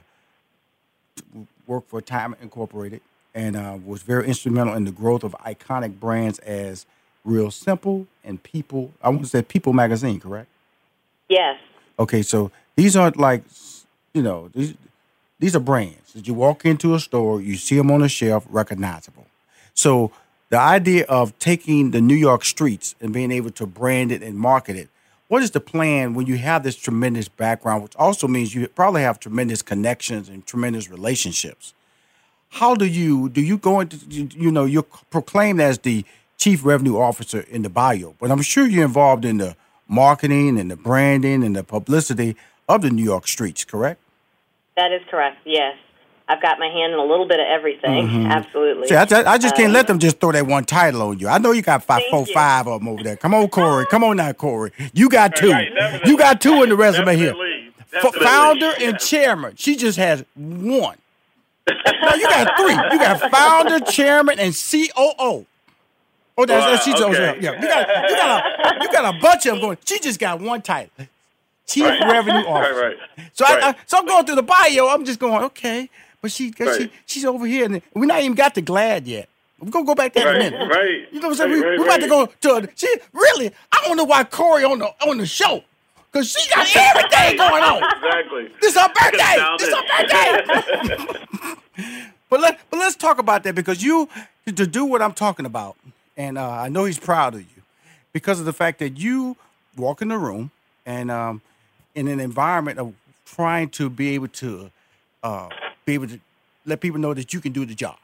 worked 1.68 1.89
for 1.89 2.01
Time 2.01 2.36
Incorporated 2.42 3.01
and 3.36 3.56
uh, 3.56 3.77
was 3.84 4.01
very 4.01 4.27
instrumental 4.27 4.74
in 4.74 4.86
the 4.86 4.92
growth 4.92 5.24
of 5.24 5.36
iconic 5.46 6.00
brands 6.00 6.39
as 6.39 6.86
Real 7.24 7.51
Simple 7.51 8.08
and 8.24 8.42
People. 8.42 8.92
I 9.01 9.10
want 9.10 9.22
to 9.22 9.30
say 9.30 9.42
People 9.42 9.74
Magazine, 9.74 10.20
correct? 10.20 10.50
Yes. 11.30 11.58
Okay, 12.00 12.22
so 12.22 12.51
these 12.75 12.96
aren't 12.96 13.18
like 13.18 13.44
you 14.13 14.22
know 14.22 14.50
these 14.53 14.74
these 15.39 15.56
are 15.56 15.60
brands 15.60 16.13
that 16.13 16.27
you 16.27 16.34
walk 16.34 16.65
into 16.65 16.96
a 16.96 17.00
store, 17.00 17.42
you 17.42 17.56
see 17.56 17.77
them 17.77 17.92
on 17.92 18.01
a 18.01 18.10
shelf, 18.10 18.46
recognizable. 18.50 19.25
So 19.74 20.12
the 20.53 20.60
idea 20.60 21.03
of 21.05 21.36
taking 21.39 21.89
the 21.89 22.00
New 22.00 22.13
York 22.13 22.45
streets 22.45 22.93
and 23.01 23.12
being 23.12 23.31
able 23.31 23.50
to 23.50 23.65
brand 23.65 24.12
it 24.12 24.22
and 24.22 24.38
market 24.38 24.75
it. 24.75 24.88
What 25.27 25.41
is 25.41 25.50
the 25.50 25.60
plan 25.60 26.13
when 26.13 26.27
you 26.27 26.38
have 26.38 26.62
this 26.62 26.75
tremendous 26.75 27.27
background, 27.27 27.81
which 27.81 27.95
also 27.95 28.27
means 28.27 28.53
you 28.53 28.67
probably 28.67 29.01
have 29.01 29.19
tremendous 29.19 29.63
connections 29.63 30.29
and 30.29 30.45
tremendous 30.45 30.91
relationships? 30.91 31.74
How 32.50 32.75
do 32.75 32.86
you 32.86 33.29
do 33.29 33.41
you 33.41 33.57
go 33.57 33.79
into 33.79 33.98
you 34.05 34.51
know 34.51 34.65
you're 34.65 34.86
proclaimed 35.10 35.60
as 35.60 35.79
the 35.79 36.05
chief 36.38 36.63
revenue 36.63 37.00
officer 37.00 37.39
in 37.50 37.63
the 37.63 37.69
bio, 37.69 38.13
but 38.19 38.29
I'm 38.29 38.43
sure 38.43 38.67
you're 38.67 38.86
involved 38.86 39.25
in 39.25 39.38
the 39.38 39.55
marketing 39.88 40.60
and 40.60 40.69
the 40.69 40.75
branding 40.75 41.43
and 41.43 41.55
the 41.55 41.63
publicity 41.63 42.36
of 42.69 42.83
the 42.83 42.91
New 42.91 43.03
York 43.03 43.27
streets, 43.27 43.65
correct? 43.65 44.00
That 44.77 44.91
is 44.91 45.01
correct. 45.10 45.38
Yes. 45.45 45.77
I've 46.27 46.42
got 46.42 46.58
my 46.58 46.68
hand 46.68 46.94
in 46.94 47.00
a 47.00 47.03
little 47.03 47.27
bit 47.27 47.39
of 47.39 47.48
everything. 47.48 48.08
Mm-hmm. 48.08 48.32
Absolutely. 48.32 48.88
See, 48.88 48.96
I, 48.96 49.06
I 49.34 49.38
just 49.38 49.56
can't 49.56 49.74
let 49.74 49.88
them 49.88 50.00
just 50.00 50.20
throw 50.20 50.32
that 50.32 50.48
one 50.48 50.63
title 50.63 51.01
on 51.01 51.20
you. 51.20 51.27
I 51.27 51.38
know 51.38 51.51
you 51.51 51.62
got 51.62 51.84
five, 51.84 52.01
four, 52.10 52.25
you. 52.25 52.34
five 52.34 52.65
of 52.68 52.80
them 52.80 52.88
over 52.88 53.03
there. 53.03 53.18
Come 53.18 53.34
on, 53.34 53.50
Corey. 53.50 53.86
Come 53.88 54.03
on 54.03 54.18
now, 54.18 54.32
Corey. 54.32 54.72
You 54.94 55.10
got 55.10 55.36
two. 55.36 55.51
Right, 55.51 56.06
you 56.06 56.18
got 56.18 56.39
two 56.39 56.63
in 56.63 56.70
the 56.70 56.77
resume 56.77 57.18
definitely, 57.18 57.46
here. 57.46 57.72
Definitely. 57.92 58.25
Founder 58.25 58.74
and 58.80 59.00
chairman. 59.00 59.56
She 59.58 59.75
just 59.75 59.98
has 59.98 60.24
one. 60.36 60.98
no, 61.70 62.15
you 62.15 62.27
got 62.27 62.58
three. 62.58 62.74
You 62.74 63.00
got 63.00 63.32
founder, 63.32 63.80
chairman, 63.82 64.39
and 64.39 64.53
COO. 64.53 65.46
Oh, 66.36 66.46
that's, 66.46 66.65
that's 66.65 66.84
she's 66.84 67.00
okay. 67.00 67.38
yeah. 67.39 67.62
You 67.62 67.68
got 67.68 68.10
you 68.10 68.15
got 68.15 68.46
a 68.46 68.84
you 68.84 68.92
got 68.92 69.15
a 69.15 69.20
bunch 69.20 69.46
of 69.46 69.51
them 69.53 69.62
going. 69.62 69.77
She 69.86 70.00
just 70.00 70.20
got 70.20 70.42
one 70.42 70.62
title. 70.62 70.89
Chief 71.68 71.84
right. 71.84 72.01
Revenue 72.01 72.48
Officer. 72.48 72.74
Right, 72.74 72.98
right. 73.18 73.30
So 73.34 73.46
I, 73.46 73.70
I, 73.70 73.75
so 73.86 74.00
I'm 74.00 74.06
going 74.06 74.25
through 74.25 74.36
the 74.36 74.44
bio. 74.44 74.89
I'm 74.89 75.06
just 75.06 75.20
going, 75.20 75.44
okay. 75.46 75.89
But 76.24 76.32
she, 76.32 76.53
right. 76.58 76.84
she 76.84 76.92
she's 77.06 77.25
over 77.25 77.46
here, 77.46 77.65
and 77.65 77.82
we 77.94 78.08
not 78.08 78.22
even 78.22 78.34
got 78.34 78.56
to 78.56 78.62
GLAAD 78.62 79.08
yet. 79.08 79.27
We're 79.60 79.72
gonna 79.72 79.86
go 79.86 79.94
back 79.94 80.13
there 80.13 80.25
right, 80.25 80.38
in 80.38 80.42
a 80.42 80.51
minute. 80.51 80.74
Right. 80.74 81.08
You 81.12 81.20
know 81.20 81.27
what 81.27 81.42
I'm 81.42 81.50
saying? 81.50 81.51
Right, 81.51 81.60
we, 81.60 81.65
right, 81.65 81.80
we're 81.80 81.86
about 81.86 82.00
to 82.00 82.39
go 82.42 82.62
to. 82.62 82.70
She 82.75 82.88
really. 83.12 83.51
I 83.74 83.84
don't 83.86 83.98
know 83.98 84.06
why 84.06 84.24
Corey 84.24 84.63
on 84.63 84.80
the 84.80 84.86
on 85.06 85.18
the 85.18 85.25
show 85.25 85.65
because 86.10 86.32
she 86.32 86.50
got 86.50 86.65
everything 86.75 87.38
going 87.38 87.62
on. 87.62 87.84
Exactly. 87.84 88.51
This 88.62 88.74
her 88.74 88.88
birthday. 88.88 89.46
This 89.60 89.75
her 89.75 91.18
birthday. 91.75 92.06
but 92.30 92.39
let 92.39 92.60
but 92.70 92.80
let's 92.80 92.96
talk 92.96 93.18
about 93.18 93.44
that 93.44 93.53
because 93.53 93.84
you 93.84 94.08
to 94.46 94.65
do 94.65 94.86
what 94.86 95.01
I'm 95.01 95.13
talking 95.13 95.46
about, 95.46 95.75
and 96.15 96.38
uh, 96.38 96.50
I 96.50 96.70
know 96.70 96.86
he's 96.86 97.00
proud 97.00 97.34
of 97.34 97.42
you 97.42 97.63
because 98.13 98.39
of 98.39 98.46
the 98.46 98.53
fact 98.53 98.80
that 98.80 98.98
you 98.98 99.36
walk 99.75 100.01
in 100.01 100.08
the 100.08 100.18
room 100.18 100.51
and 100.86 101.12
um, 101.12 101.42
in 101.96 102.08
an 102.08 102.22
environment 102.22 102.80
of 102.80 102.94
trying 103.25 103.68
to 103.72 103.89
be 103.89 104.15
able 104.15 104.30
to 104.30 104.72
uh, 105.22 105.50
be 105.86 105.94
able 105.94 106.08
to 106.08 106.20
let 106.66 106.80
people 106.82 107.00
know 107.00 107.13
that 107.13 107.34
you 107.34 107.42
can 107.42 107.52
do 107.52 107.66
the 107.66 107.75
job. 107.75 107.98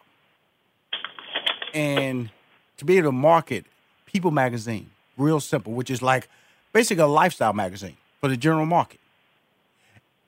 And 1.74 2.30
to 2.78 2.86
be 2.86 2.98
able 2.98 3.10
to 3.10 3.12
market 3.12 3.66
People 4.06 4.32
Magazine, 4.32 4.90
real 5.18 5.40
simple, 5.40 5.74
which 5.74 5.90
is 5.90 6.02
like 6.02 6.28
basically 6.74 7.04
a 7.04 7.08
lifestyle 7.08 7.54
magazine 7.54 7.98
for 8.20 8.28
the 8.28 8.38
general 8.38 8.66
market. 8.66 9.00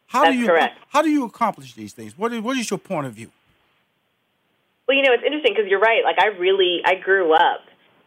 How 0.08 0.24
That's 0.24 0.34
do 0.36 0.40
you 0.40 0.48
correct. 0.48 0.78
how 0.90 1.02
do 1.02 1.10
you 1.10 1.26
accomplish 1.26 1.74
these 1.74 1.94
things? 1.94 2.18
What 2.18 2.32
is 2.34 2.42
what 2.42 2.58
is 2.58 2.70
your 2.70 2.78
point 2.78 3.08
of 3.08 3.14
view? 3.14 3.32
Well, 4.88 4.98
you 4.98 5.04
know, 5.04 5.14
it's 5.14 5.24
interesting 5.24 5.54
because 5.56 5.70
you're 5.70 5.80
right. 5.80 6.04
Like 6.04 6.20
I 6.20 6.28
really, 6.38 6.82
I 6.86 6.96
grew 6.96 7.34
up 7.34 7.62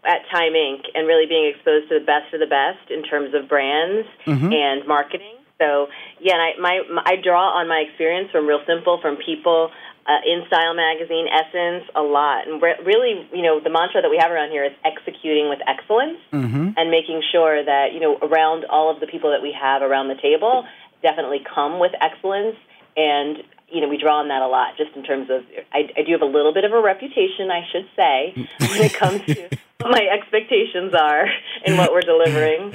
at 0.04 0.18
Time 0.30 0.52
Inc. 0.52 0.82
and 0.94 1.06
really 1.08 1.26
being 1.26 1.50
exposed 1.54 1.88
to 1.88 1.98
the 1.98 2.04
best 2.04 2.32
of 2.34 2.40
the 2.40 2.46
best 2.46 2.90
in 2.90 3.02
terms 3.02 3.34
of 3.34 3.48
brands 3.48 4.06
Mhm. 4.26 4.52
and 4.54 4.86
marketing. 4.86 5.36
So 5.64 5.88
yeah, 6.20 6.34
and 6.34 6.42
I 6.42 6.50
my, 6.60 6.74
my 6.92 7.02
I 7.06 7.16
draw 7.16 7.56
on 7.58 7.68
my 7.68 7.78
experience 7.88 8.30
from 8.30 8.46
Real 8.46 8.60
Simple, 8.66 9.00
from 9.00 9.16
People, 9.16 9.70
uh, 10.06 10.20
In 10.26 10.44
Style 10.46 10.74
Magazine, 10.74 11.26
Essence, 11.32 11.84
a 11.96 12.02
lot, 12.02 12.46
and 12.46 12.60
re- 12.60 12.76
really, 12.84 13.26
you 13.32 13.42
know, 13.42 13.60
the 13.60 13.70
mantra 13.70 14.02
that 14.02 14.10
we 14.10 14.18
have 14.20 14.30
around 14.30 14.50
here 14.50 14.64
is 14.64 14.72
executing 14.84 15.48
with 15.48 15.60
excellence 15.66 16.18
Mm-hmm. 16.32 16.76
and 16.76 16.90
making 16.90 17.22
sure 17.32 17.64
that 17.64 17.92
you 17.94 18.00
know 18.00 18.18
around 18.20 18.64
all 18.68 18.90
of 18.92 19.00
the 19.00 19.06
people 19.06 19.30
that 19.30 19.40
we 19.42 19.52
have 19.56 19.80
around 19.82 20.08
the 20.08 20.20
table 20.20 20.66
definitely 21.02 21.40
come 21.54 21.78
with 21.78 21.92
excellence. 22.00 22.56
And 22.96 23.38
you 23.68 23.80
know 23.80 23.88
we 23.88 23.96
draw 23.98 24.20
on 24.20 24.28
that 24.28 24.42
a 24.42 24.46
lot 24.46 24.76
just 24.76 24.94
in 24.94 25.02
terms 25.02 25.30
of 25.30 25.42
I, 25.72 25.90
I 25.96 26.02
do 26.02 26.12
have 26.12 26.22
a 26.22 26.26
little 26.26 26.52
bit 26.52 26.64
of 26.64 26.72
a 26.72 26.80
reputation 26.80 27.50
I 27.50 27.62
should 27.72 27.88
say 27.96 28.34
when 28.60 28.82
it 28.82 28.94
comes 28.94 29.24
to 29.26 29.48
what 29.80 29.90
my 29.90 30.06
expectations 30.12 30.94
are 30.94 31.26
and 31.64 31.78
what 31.78 31.90
we're 31.92 32.02
delivering 32.02 32.74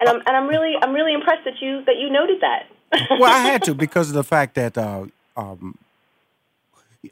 and 0.00 0.08
I'm 0.08 0.16
and 0.16 0.36
I'm 0.36 0.46
really 0.48 0.74
I'm 0.80 0.92
really 0.92 1.14
impressed 1.14 1.44
that 1.44 1.60
you 1.60 1.84
that 1.84 1.96
you 1.98 2.10
noted 2.10 2.40
that 2.40 2.66
well, 3.10 3.24
I 3.24 3.38
had 3.38 3.62
to 3.64 3.74
because 3.74 4.08
of 4.08 4.14
the 4.14 4.24
fact 4.24 4.54
that 4.54 4.78
uh, 4.78 5.06
um, 5.36 5.78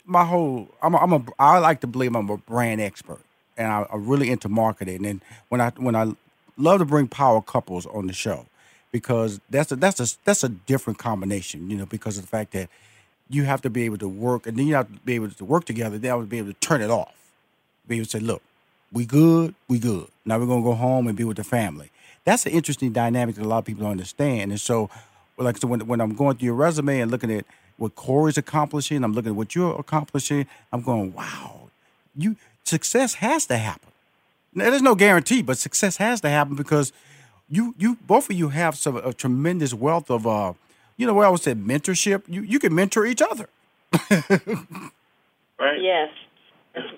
my 0.05 0.25
whole 0.25 0.69
I'm 0.81 0.93
a, 0.93 0.97
I'm 0.97 1.13
a 1.13 1.25
I 1.37 1.59
like 1.59 1.81
to 1.81 1.87
believe 1.87 2.15
I'm 2.15 2.29
a 2.29 2.37
brand 2.37 2.81
expert, 2.81 3.21
and 3.57 3.67
I, 3.67 3.85
I'm 3.91 4.07
really 4.07 4.29
into 4.29 4.49
marketing. 4.49 5.05
And 5.05 5.21
when 5.49 5.61
I 5.61 5.71
when 5.71 5.95
I 5.95 6.13
love 6.57 6.79
to 6.79 6.85
bring 6.85 7.07
power 7.07 7.41
couples 7.41 7.85
on 7.87 8.07
the 8.07 8.13
show 8.13 8.45
because 8.91 9.41
that's 9.49 9.71
a 9.71 9.75
that's 9.75 9.99
a 9.99 10.17
that's 10.23 10.43
a 10.43 10.49
different 10.49 10.99
combination, 10.99 11.69
you 11.69 11.77
know, 11.77 11.85
because 11.85 12.17
of 12.17 12.23
the 12.23 12.29
fact 12.29 12.53
that 12.53 12.69
you 13.29 13.43
have 13.43 13.61
to 13.61 13.69
be 13.69 13.83
able 13.83 13.97
to 13.97 14.07
work, 14.07 14.47
and 14.47 14.57
then 14.57 14.67
you 14.67 14.75
have 14.75 14.87
to 14.87 14.99
be 15.01 15.15
able 15.15 15.29
to 15.29 15.45
work 15.45 15.65
together. 15.65 15.97
Then 15.97 16.11
I 16.11 16.15
would 16.15 16.29
be 16.29 16.37
able 16.37 16.53
to 16.53 16.59
turn 16.59 16.81
it 16.81 16.89
off, 16.89 17.13
be 17.87 17.97
able 17.97 18.05
to 18.05 18.11
say, 18.11 18.19
look, 18.19 18.41
we 18.93 19.05
good, 19.05 19.55
we 19.67 19.79
good. 19.79 20.07
Now 20.23 20.39
we're 20.39 20.45
gonna 20.45 20.63
go 20.63 20.73
home 20.73 21.07
and 21.07 21.17
be 21.17 21.25
with 21.25 21.37
the 21.37 21.43
family. 21.43 21.91
That's 22.25 22.45
an 22.45 22.51
interesting 22.51 22.91
dynamic 22.91 23.35
that 23.35 23.45
a 23.45 23.47
lot 23.47 23.59
of 23.59 23.65
people 23.65 23.83
don't 23.83 23.91
understand, 23.91 24.51
and 24.51 24.59
so 24.59 24.89
like 25.37 25.57
so 25.57 25.67
when 25.67 25.85
when 25.87 26.01
I'm 26.01 26.13
going 26.15 26.37
through 26.37 26.47
your 26.47 26.55
resume 26.55 26.99
and 26.99 27.11
looking 27.11 27.31
at 27.31 27.45
what 27.77 27.95
Corey's 27.95 28.37
accomplishing, 28.37 29.03
I'm 29.03 29.13
looking 29.13 29.31
at 29.31 29.35
what 29.35 29.53
you're 29.55 29.77
accomplishing. 29.79 30.47
I'm 30.73 30.81
going, 30.81 31.13
wow, 31.13 31.69
you 32.15 32.35
success 32.63 33.15
has 33.15 33.45
to 33.47 33.57
happen. 33.57 33.89
Now, 34.53 34.69
there's 34.69 34.81
no 34.81 34.95
guarantee, 34.95 35.41
but 35.41 35.57
success 35.57 35.97
has 35.97 36.21
to 36.21 36.29
happen 36.29 36.55
because 36.55 36.91
you 37.49 37.75
you 37.77 37.97
both 38.07 38.29
of 38.29 38.35
you 38.35 38.49
have 38.49 38.75
some 38.75 38.95
a 38.97 39.13
tremendous 39.13 39.73
wealth 39.73 40.09
of 40.09 40.25
uh, 40.25 40.53
you 40.97 41.05
know 41.05 41.13
what 41.13 41.25
I 41.25 41.29
would 41.29 41.41
say 41.41 41.53
mentorship. 41.53 42.23
You 42.27 42.41
you 42.41 42.57
can 42.59 42.73
mentor 42.73 43.05
each 43.05 43.21
other. 43.21 43.49
Right. 45.57 45.81
yes 45.81 46.09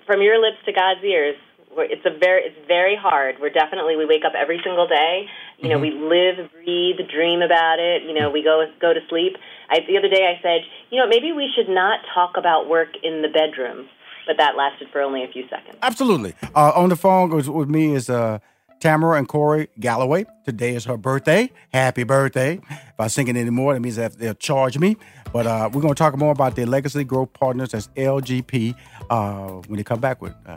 from 0.06 0.20
your 0.20 0.40
lips 0.40 0.56
to 0.66 0.72
God's 0.72 1.04
ears 1.04 1.36
We're- 1.36 1.47
it's 1.84 2.04
a 2.04 2.18
very 2.18 2.42
it's 2.42 2.66
very 2.66 2.96
hard 2.96 3.36
we're 3.40 3.50
definitely 3.50 3.96
we 3.96 4.06
wake 4.06 4.24
up 4.24 4.32
every 4.36 4.60
single 4.64 4.86
day 4.86 5.26
you 5.58 5.68
know 5.68 5.78
we 5.78 5.90
live 5.90 6.50
breathe 6.52 6.96
dream 7.10 7.42
about 7.42 7.78
it 7.78 8.02
you 8.02 8.14
know 8.14 8.30
we 8.30 8.42
go 8.42 8.64
go 8.80 8.92
to 8.92 9.00
sleep 9.08 9.36
I, 9.70 9.80
the 9.86 9.98
other 9.98 10.08
day 10.08 10.26
I 10.26 10.40
said, 10.42 10.62
you 10.90 10.98
know, 10.98 11.06
maybe 11.06 11.32
we 11.32 11.50
should 11.54 11.68
not 11.68 12.00
talk 12.14 12.36
about 12.36 12.68
work 12.68 12.88
in 13.02 13.22
the 13.22 13.28
bedroom, 13.28 13.88
but 14.26 14.36
that 14.38 14.56
lasted 14.56 14.88
for 14.90 15.00
only 15.00 15.24
a 15.24 15.28
few 15.28 15.46
seconds. 15.48 15.76
Absolutely. 15.82 16.34
Uh, 16.54 16.72
on 16.74 16.88
the 16.88 16.96
phone 16.96 17.30
with, 17.30 17.48
with 17.48 17.68
me 17.68 17.94
is 17.94 18.08
uh, 18.08 18.38
Tamara 18.80 19.18
and 19.18 19.28
Corey 19.28 19.68
Galloway. 19.78 20.24
Today 20.44 20.74
is 20.74 20.84
her 20.86 20.96
birthday. 20.96 21.50
Happy 21.72 22.04
birthday. 22.04 22.60
If 22.70 22.94
I 22.98 23.08
sing 23.08 23.28
it 23.28 23.36
anymore, 23.36 23.74
that 23.74 23.80
means 23.80 23.96
that 23.96 24.18
they'll 24.18 24.34
charge 24.34 24.78
me. 24.78 24.96
But 25.32 25.46
uh, 25.46 25.68
we're 25.72 25.82
going 25.82 25.94
to 25.94 25.98
talk 25.98 26.16
more 26.16 26.32
about 26.32 26.56
their 26.56 26.66
Legacy 26.66 27.04
Growth 27.04 27.34
Partners, 27.34 27.70
that's 27.72 27.88
LGP, 27.88 28.74
uh, 29.10 29.48
when 29.66 29.76
they 29.76 29.84
come 29.84 30.00
back 30.00 30.22
with 30.22 30.34
uh, 30.46 30.56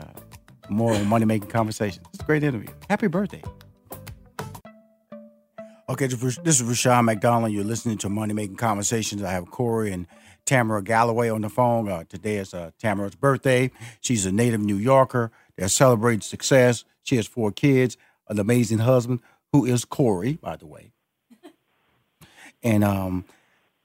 more 0.68 0.98
money 1.04 1.24
making 1.24 1.48
conversations. 1.48 2.06
It's 2.12 2.22
a 2.22 2.26
great 2.26 2.42
interview. 2.42 2.68
Happy 2.88 3.06
birthday. 3.06 3.42
Okay, 5.88 6.06
this 6.06 6.38
is 6.44 6.62
Rushion 6.62 7.04
McDonald. 7.04 7.52
You're 7.52 7.64
listening 7.64 7.98
to 7.98 8.08
Money 8.08 8.32
Making 8.32 8.56
Conversations. 8.56 9.22
I 9.22 9.32
have 9.32 9.50
Corey 9.50 9.92
and 9.92 10.06
Tamara 10.46 10.82
Galloway 10.82 11.28
on 11.28 11.42
the 11.42 11.50
phone. 11.50 11.88
Uh, 11.88 12.04
today 12.08 12.36
is 12.36 12.54
uh, 12.54 12.70
Tamara's 12.78 13.14
birthday. 13.14 13.70
She's 14.00 14.24
a 14.24 14.32
native 14.32 14.60
New 14.60 14.76
Yorker. 14.76 15.30
They're 15.56 15.68
celebrating 15.68 16.22
success. 16.22 16.84
She 17.02 17.16
has 17.16 17.26
four 17.26 17.52
kids, 17.52 17.96
an 18.28 18.38
amazing 18.38 18.78
husband 18.78 19.20
who 19.52 19.66
is 19.66 19.84
Corey, 19.84 20.38
by 20.40 20.56
the 20.56 20.66
way. 20.66 20.92
and 22.62 22.84
um, 22.84 23.24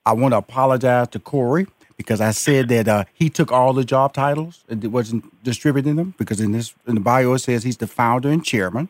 I 0.05 0.13
want 0.13 0.31
to 0.31 0.37
apologize 0.37 1.09
to 1.09 1.19
Corey 1.19 1.67
because 1.97 2.21
I 2.21 2.31
said 2.31 2.69
that 2.69 2.87
uh, 2.87 3.03
he 3.13 3.29
took 3.29 3.51
all 3.51 3.73
the 3.73 3.83
job 3.83 4.13
titles 4.13 4.63
and 4.69 4.83
wasn't 4.91 5.43
distributing 5.43 5.95
them 5.95 6.13
because 6.17 6.39
in 6.39 6.51
this 6.51 6.73
in 6.87 6.95
the 6.95 7.01
bio 7.01 7.33
it 7.33 7.39
says 7.39 7.63
he's 7.63 7.77
the 7.77 7.87
founder 7.87 8.29
and 8.29 8.45
chairman, 8.45 8.87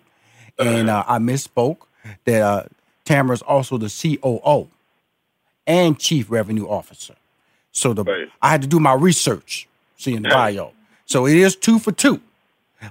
and 0.59 0.89
uh, 0.89 1.03
I 1.07 1.17
misspoke 1.17 1.77
that 2.25 2.41
uh, 2.41 2.63
Tamara 3.05 3.33
is 3.33 3.41
also 3.41 3.77
the 3.77 3.89
COO 3.89 4.69
and 5.65 5.97
chief 5.99 6.29
revenue 6.29 6.67
officer. 6.67 7.15
So 7.71 7.93
the 7.93 8.03
Right. 8.03 8.27
I 8.41 8.49
had 8.49 8.61
to 8.61 8.67
do 8.67 8.79
my 8.79 8.93
research, 8.93 9.67
see 9.97 10.13
in 10.13 10.23
the 10.23 10.29
bio. 10.29 10.73
So 11.05 11.25
it 11.25 11.37
is 11.37 11.55
two 11.55 11.79
for 11.79 11.91
two, 11.91 12.19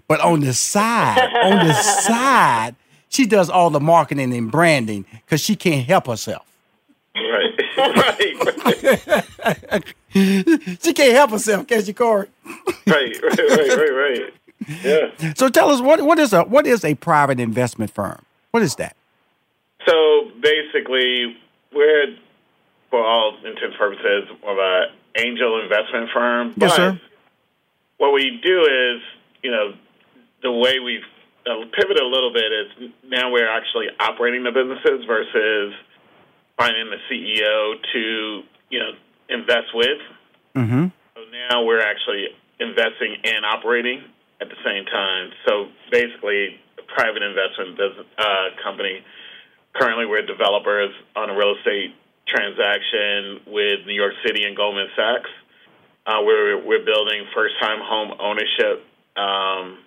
but 0.08 0.20
on 0.20 0.40
the 0.40 0.54
side, 0.54 1.18
on 1.42 1.66
the 1.66 1.74
side, 2.06 2.74
she 3.08 3.26
does 3.26 3.50
all 3.50 3.70
the 3.70 3.80
marketing 3.80 4.32
and 4.34 4.50
branding 4.50 5.04
because 5.24 5.40
she 5.40 5.56
can't 5.56 5.86
help 5.86 6.06
herself. 6.06 6.46
Right. 7.14 7.60
right. 7.78 9.24
She 10.12 10.92
can't 10.94 11.12
help 11.14 11.30
herself, 11.30 11.66
can 11.66 11.84
she, 11.84 11.92
Corey? 11.92 12.28
Right. 12.86 13.20
Right. 13.20 13.38
Right. 13.38 13.68
Right. 13.68 13.90
Right. 13.90 14.32
Yeah. 14.82 15.32
So 15.34 15.48
tell 15.48 15.70
us 15.70 15.80
what 15.80 16.02
what 16.02 16.18
is 16.18 16.32
a 16.32 16.42
what 16.44 16.66
is 16.66 16.84
a 16.84 16.94
private 16.94 17.40
investment 17.40 17.90
firm? 17.90 18.24
What 18.52 18.62
is 18.62 18.76
that? 18.76 18.96
So 19.86 20.30
basically, 20.40 21.36
we're, 21.74 22.16
for 22.90 23.04
all 23.04 23.36
intents 23.38 23.62
and 23.62 23.74
purposes, 23.74 24.28
of 24.46 24.56
an 24.58 24.86
angel 25.16 25.60
investment 25.62 26.10
firm. 26.14 26.54
Yes, 26.56 26.70
but 26.70 26.76
sir. 26.76 27.00
What 27.98 28.12
we 28.12 28.40
do 28.42 28.60
is, 28.62 29.02
you 29.42 29.50
know, 29.50 29.74
the 30.42 30.52
way 30.52 30.78
we've 30.78 31.06
uh, 31.46 31.64
pivoted 31.74 32.02
a 32.02 32.06
little 32.06 32.32
bit 32.32 32.50
is 32.52 32.90
now 33.08 33.30
we're 33.30 33.48
actually 33.48 33.86
operating 33.98 34.44
the 34.44 34.52
businesses 34.52 35.04
versus 35.06 35.74
finding 36.56 36.90
the 36.90 36.98
CEO 37.10 37.74
to, 37.92 38.42
you 38.70 38.78
know, 38.78 38.92
invest 39.28 39.74
with. 39.74 40.00
Mm-hmm. 40.54 40.86
So 41.14 41.20
now 41.50 41.64
we're 41.64 41.80
actually 41.80 42.28
investing 42.60 43.16
and 43.24 43.44
operating 43.44 44.02
at 44.40 44.48
the 44.48 44.58
same 44.64 44.84
time. 44.86 45.30
So 45.46 45.68
basically, 45.90 46.60
a 46.78 46.82
private 46.94 47.22
investment 47.22 47.76
business, 47.76 48.06
uh, 48.18 48.56
company. 48.62 49.04
Currently, 49.74 50.06
we're 50.06 50.24
developers 50.24 50.90
on 51.14 51.30
a 51.30 51.36
real 51.36 51.54
estate 51.58 51.94
transaction 52.26 53.40
with 53.46 53.86
New 53.86 53.94
York 53.94 54.14
City 54.26 54.44
and 54.44 54.56
Goldman 54.56 54.88
Sachs. 54.96 55.30
Uh, 56.06 56.22
we're 56.22 56.64
we're 56.64 56.84
building 56.84 57.24
first-time 57.34 57.80
home 57.82 58.12
ownership 58.20 58.84
um, 59.16 59.78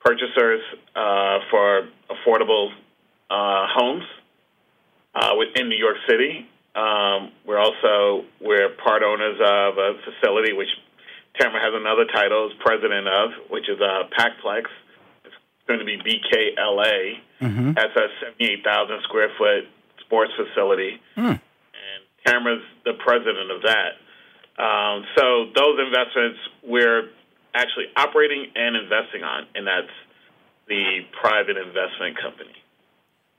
purchasers 0.00 0.62
uh, 0.96 1.38
for 1.50 1.88
affordable 2.08 2.70
uh, 3.28 3.66
homes 3.68 4.04
uh, 5.14 5.34
within 5.36 5.68
New 5.68 5.76
York 5.76 5.96
City. 6.08 6.48
Um, 6.80 7.32
we're 7.46 7.58
also 7.58 8.24
we're 8.40 8.70
part 8.82 9.02
owners 9.02 9.36
of 9.40 9.76
a 9.78 9.90
facility 10.04 10.52
which 10.52 10.68
Tamara 11.38 11.60
has 11.60 11.74
another 11.74 12.06
title 12.06 12.50
as 12.50 12.56
president 12.64 13.06
of, 13.06 13.30
which 13.50 13.68
is 13.68 13.78
uh, 13.80 14.04
Pacplex. 14.16 14.64
It's 15.24 15.34
going 15.68 15.78
to 15.80 15.84
be 15.84 15.98
BKLA. 15.98 17.18
Mm-hmm. 17.40 17.72
That's 17.72 17.94
a 17.96 18.06
78,000 18.38 19.02
square 19.04 19.28
foot 19.38 19.64
sports 20.00 20.32
facility, 20.36 21.00
Hmm. 21.14 21.36
and 21.38 22.00
Tamara's 22.26 22.62
the 22.84 22.94
president 22.94 23.50
of 23.50 23.62
that. 23.62 23.92
Um, 24.62 25.04
so 25.16 25.46
those 25.54 25.78
investments 25.86 26.38
we're 26.64 27.10
actually 27.54 27.86
operating 27.96 28.46
and 28.54 28.76
investing 28.76 29.22
on, 29.22 29.46
and 29.54 29.66
that's 29.66 29.92
the 30.68 31.00
private 31.20 31.56
investment 31.56 32.16
company. 32.20 32.54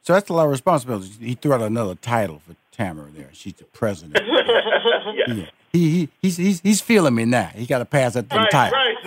So 0.03 0.13
that's 0.13 0.29
a 0.29 0.33
lot 0.33 0.45
of 0.45 0.51
responsibility. 0.51 1.09
He 1.19 1.35
threw 1.35 1.53
out 1.53 1.61
another 1.61 1.95
title 1.95 2.41
for 2.45 2.55
Tamara 2.81 3.09
there. 3.11 3.29
She's 3.33 3.53
the 3.53 3.63
president. 3.65 4.25
yeah. 5.15 5.33
yeah. 5.33 5.45
He, 5.73 5.89
he 5.91 6.09
he's 6.21 6.37
he's 6.37 6.59
he's 6.61 6.81
feeling 6.81 7.15
me 7.15 7.25
now. 7.25 7.47
He 7.55 7.65
got 7.65 7.79
to 7.79 7.85
pass 7.85 8.13
that 8.15 8.29
thing 8.29 8.39
Right, 8.39 8.51
title. 8.51 8.77
right. 8.77 8.97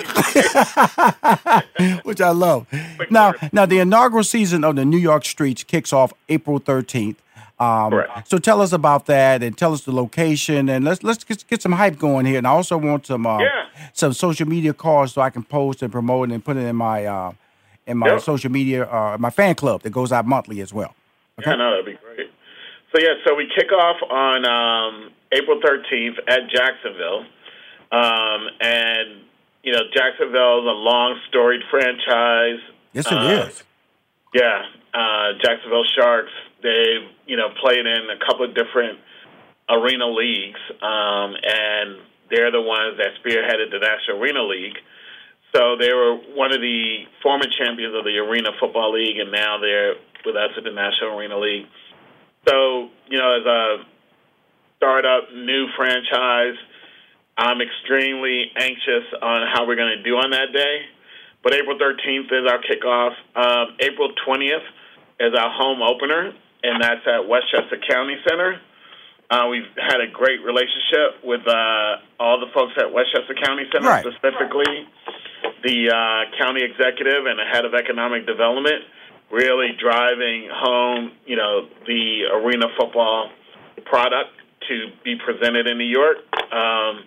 which 2.04 2.20
I 2.20 2.30
love. 2.30 2.66
Now, 3.10 3.34
now 3.52 3.66
the 3.66 3.78
inaugural 3.80 4.24
season 4.24 4.64
of 4.64 4.76
the 4.76 4.84
New 4.84 4.98
York 4.98 5.24
Streets 5.24 5.62
kicks 5.64 5.92
off 5.92 6.12
April 6.28 6.58
thirteenth. 6.58 7.20
Um, 7.60 7.90
Correct. 7.90 8.28
so 8.28 8.38
tell 8.38 8.60
us 8.60 8.72
about 8.72 9.06
that, 9.06 9.42
and 9.42 9.56
tell 9.56 9.72
us 9.72 9.82
the 9.82 9.92
location, 9.92 10.68
and 10.68 10.84
let's 10.84 11.02
let's 11.02 11.22
get, 11.22 11.46
get 11.48 11.62
some 11.62 11.72
hype 11.72 11.98
going 11.98 12.26
here. 12.26 12.38
And 12.38 12.46
I 12.46 12.50
also 12.50 12.76
want 12.78 13.06
some 13.06 13.26
uh, 13.26 13.38
Yeah. 13.40 13.66
some 13.92 14.12
social 14.12 14.48
media 14.48 14.72
cards 14.74 15.12
so 15.12 15.20
I 15.20 15.30
can 15.30 15.42
post 15.44 15.82
and 15.82 15.92
promote 15.92 16.30
and 16.30 16.44
put 16.44 16.56
it 16.56 16.64
in 16.66 16.76
my 16.76 17.04
uh, 17.04 17.32
in 17.86 17.98
my 17.98 18.08
Yep. 18.08 18.20
social 18.22 18.50
media, 18.50 18.90
uh, 18.90 19.16
my 19.20 19.30
fan 19.30 19.54
club 19.54 19.82
that 19.82 19.90
goes 19.90 20.10
out 20.12 20.26
monthly 20.26 20.60
as 20.62 20.72
well. 20.72 20.94
Yeah, 21.44 21.54
no, 21.56 21.70
that'd 21.70 21.84
be 21.86 21.98
great. 22.04 22.23
So 22.94 23.00
yeah, 23.02 23.14
so 23.26 23.34
we 23.34 23.50
kick 23.54 23.72
off 23.72 23.96
on 24.08 24.46
um, 24.46 25.10
April 25.32 25.58
13th 25.60 26.18
at 26.28 26.48
Jacksonville, 26.48 27.24
um, 27.90 28.48
and 28.60 29.22
you 29.64 29.72
know 29.72 29.80
Jacksonville 29.92 30.60
is 30.60 30.66
a 30.66 30.78
long 30.78 31.18
storied 31.28 31.62
franchise. 31.70 32.60
Yes, 32.92 33.06
it 33.10 33.18
Uh, 33.18 33.46
is. 33.48 33.64
Yeah, 34.32 34.62
uh, 34.94 35.32
Jacksonville 35.42 35.84
Sharks. 35.98 36.30
They've 36.62 37.08
you 37.26 37.36
know 37.36 37.48
played 37.60 37.84
in 37.84 38.06
a 38.14 38.24
couple 38.24 38.44
of 38.44 38.54
different 38.54 39.00
arena 39.68 40.06
leagues, 40.06 40.60
um, 40.80 41.34
and 41.42 41.98
they're 42.30 42.52
the 42.52 42.62
ones 42.62 42.98
that 42.98 43.18
spearheaded 43.18 43.72
the 43.72 43.80
National 43.80 44.22
Arena 44.22 44.44
League. 44.44 44.78
So 45.52 45.76
they 45.78 45.92
were 45.92 46.14
one 46.34 46.52
of 46.54 46.60
the 46.60 47.06
former 47.24 47.46
champions 47.46 47.94
of 47.96 48.04
the 48.04 48.18
Arena 48.18 48.50
Football 48.60 48.92
League, 48.94 49.18
and 49.18 49.32
now 49.32 49.58
they're 49.58 49.94
with 50.24 50.36
us 50.36 50.50
at 50.56 50.62
the 50.62 50.70
National 50.70 51.18
Arena 51.18 51.38
League. 51.38 51.66
So 52.48 52.88
you 53.08 53.18
know, 53.18 53.30
as 53.40 53.46
a 53.46 53.76
startup 54.76 55.32
new 55.34 55.66
franchise, 55.76 56.56
I'm 57.36 57.60
extremely 57.60 58.50
anxious 58.56 59.04
on 59.22 59.46
how 59.52 59.66
we're 59.66 59.76
going 59.76 59.96
to 59.98 60.02
do 60.02 60.16
on 60.16 60.30
that 60.30 60.52
day. 60.52 60.76
But 61.42 61.54
April 61.54 61.76
13th 61.78 62.32
is 62.32 62.50
our 62.50 62.58
kickoff. 62.58 63.12
Um, 63.36 63.76
April 63.80 64.10
20th 64.26 64.64
is 65.20 65.34
our 65.38 65.50
home 65.52 65.82
opener, 65.82 66.32
and 66.62 66.82
that's 66.82 67.04
at 67.06 67.28
Westchester 67.28 67.76
County 67.88 68.16
Center. 68.28 68.60
Uh, 69.30 69.48
we've 69.50 69.68
had 69.76 70.00
a 70.00 70.06
great 70.10 70.40
relationship 70.44 71.20
with 71.24 71.40
uh, 71.46 71.96
all 72.20 72.40
the 72.40 72.48
folks 72.54 72.72
at 72.78 72.92
Westchester 72.92 73.34
County 73.42 73.64
Center, 73.72 73.88
Right. 73.88 74.04
specifically 74.04 74.88
the 75.64 75.88
uh, 75.92 76.36
county 76.38 76.62
executive 76.64 77.26
and 77.26 77.38
the 77.38 77.44
head 77.50 77.64
of 77.64 77.74
economic 77.74 78.26
development, 78.26 78.84
really 79.34 79.74
driving 79.74 80.48
home, 80.54 81.10
you 81.26 81.34
know, 81.34 81.66
the 81.86 82.22
arena 82.32 82.66
football 82.78 83.30
product 83.84 84.30
to 84.68 84.86
be 85.02 85.18
presented 85.18 85.66
in 85.66 85.76
New 85.76 85.90
York. 85.90 86.18
Um, 86.54 87.02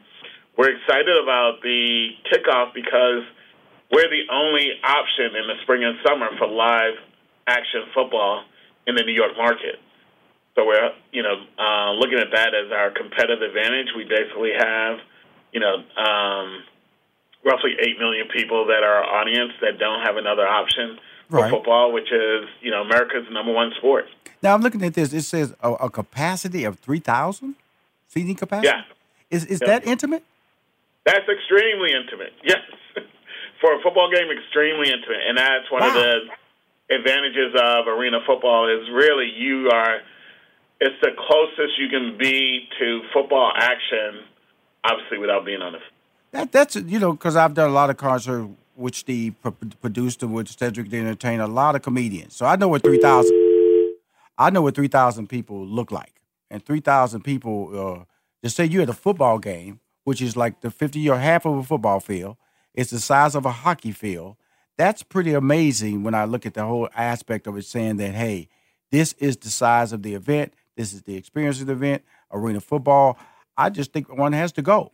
we're 0.58 0.76
excited 0.76 1.16
about 1.24 1.64
the 1.64 2.10
kickoff 2.28 2.74
because 2.76 3.24
we're 3.92 4.12
the 4.12 4.28
only 4.30 4.76
option 4.84 5.40
in 5.40 5.48
the 5.48 5.56
spring 5.64 5.84
and 5.84 5.96
summer 6.06 6.28
for 6.38 6.48
live 6.48 7.00
action 7.48 7.88
football 7.96 8.44
in 8.86 8.96
the 8.96 9.04
New 9.04 9.14
York 9.16 9.32
market. 9.38 9.80
So 10.56 10.66
we're, 10.66 10.92
you 11.14 11.24
know, 11.24 11.38
uh, 11.58 11.92
looking 11.94 12.20
at 12.20 12.32
that 12.34 12.52
as 12.54 12.72
our 12.74 12.92
competitive 12.92 13.42
advantage. 13.42 13.88
We 13.96 14.04
basically 14.04 14.52
have, 14.58 14.98
you 15.54 15.62
know, 15.62 15.76
um, 15.96 16.64
roughly 17.46 17.78
eight 17.80 17.98
million 18.00 18.28
people 18.36 18.68
that 18.68 18.84
are 18.84 19.06
our 19.06 19.22
audience 19.22 19.54
that 19.62 19.80
don't 19.80 20.04
have 20.04 20.18
another 20.18 20.46
option 20.46 21.00
Right. 21.30 21.52
football, 21.52 21.92
which 21.92 22.12
is, 22.12 22.48
you 22.62 22.72
know, 22.72 22.82
America's 22.82 23.26
number 23.32 23.52
one 23.52 23.72
sport. 23.78 24.06
Now 24.42 24.54
I'm 24.54 24.62
looking 24.62 24.84
at 24.84 24.94
this. 24.94 25.12
It 25.14 25.24
says 25.24 25.54
a, 25.62 25.74
a 25.74 25.90
capacity 25.90 26.64
of 26.64 26.80
three 26.80 27.00
thousand 27.00 27.56
seating 28.08 28.36
capacity. 28.36 28.68
Yeah. 28.68 28.82
Is 29.30 29.46
is 29.46 29.60
Yeah. 29.62 29.68
that 29.68 29.88
intimate? 29.88 30.24
That's 31.06 31.28
extremely 31.28 31.92
intimate. 31.94 32.34
Yes. 32.44 32.60
For 33.60 33.74
a 33.74 33.82
football 33.82 34.12
game, 34.14 34.28
extremely 34.30 34.88
intimate. 34.94 35.22
And 35.28 35.36
that's 35.38 35.72
one 35.72 35.82
of 35.82 35.92
the 35.94 36.30
advantages 36.92 37.56
of 37.60 37.88
arena 37.88 38.20
football 38.26 38.70
is 38.70 38.88
really 38.94 39.30
you 39.36 39.70
are 39.74 39.98
it's 40.80 40.96
the 41.02 41.10
closest 41.18 41.80
you 41.80 41.90
can 41.90 42.18
be 42.20 42.68
to 42.80 43.02
football 43.12 43.52
action, 43.56 44.22
obviously 44.84 45.18
without 45.18 45.44
being 45.44 45.62
on 45.64 45.74
the. 45.74 45.80
That 46.32 46.52
that's 46.52 46.76
you 46.76 47.00
know 47.00 47.14
because 47.14 47.36
I've 47.36 47.54
done 47.56 47.70
a 47.70 47.74
lot 47.74 47.90
of 47.90 47.98
concerts 47.98 48.48
which 48.78 49.06
the 49.06 49.32
produced 49.82 50.22
and 50.22 50.34
which 50.34 50.58
Cedric 50.58 50.90
the 50.90 50.98
Entertainer, 50.98 51.44
a 51.44 51.48
lot 51.48 51.76
of 51.76 51.82
comedians. 51.82 52.36
So 52.36 52.46
I 52.46 52.56
know 52.56 52.68
what 52.68 52.84
three 52.84 53.00
thousand. 53.00 53.36
I 54.38 54.50
know 54.52 54.62
what 54.62 54.76
three 54.76 54.88
thousand 54.88 55.28
people 55.28 55.66
look 55.66 55.92
like, 55.92 56.22
and 56.50 56.64
three 56.64 56.80
thousand 56.80 57.24
people. 57.24 57.98
Uh, 58.00 58.06
just 58.44 58.56
say 58.56 58.66
you're 58.66 58.84
at 58.84 58.90
a 58.90 58.94
football 58.94 59.40
game, 59.40 59.80
which 60.04 60.22
is 60.22 60.38
like 60.38 60.62
the 60.62 60.70
fifty 60.70 61.10
or 61.10 61.18
half 61.18 61.46
of 61.46 61.58
a 61.58 61.64
football 61.64 62.00
field. 62.00 62.38
It's 62.74 62.92
the 62.92 63.00
size 63.00 63.34
of 63.34 63.46
a 63.46 63.52
hockey 63.52 63.92
field. 63.92 64.38
That's 64.78 65.02
pretty 65.02 65.34
amazing 65.34 66.04
when 66.04 66.14
I 66.14 66.26
look 66.26 66.46
at 66.46 66.54
the 66.54 66.64
whole 66.64 66.88
aspect 66.96 67.48
of 67.48 67.58
it, 67.58 67.66
saying 67.66 67.98
that 67.98 68.14
hey, 68.14 68.48
this 68.92 69.14
is 69.14 69.38
the 69.38 69.50
size 69.50 69.92
of 69.92 70.04
the 70.04 70.14
event. 70.14 70.54
This 70.76 70.94
is 70.94 71.02
the 71.02 71.16
experience 71.16 71.60
of 71.60 71.68
the 71.68 71.74
event. 71.74 72.04
Arena 72.32 72.62
football. 72.62 73.18
I 73.58 73.72
just 73.72 73.92
think 73.92 74.16
one 74.16 74.34
has 74.34 74.52
to 74.54 74.62
go 74.62 74.92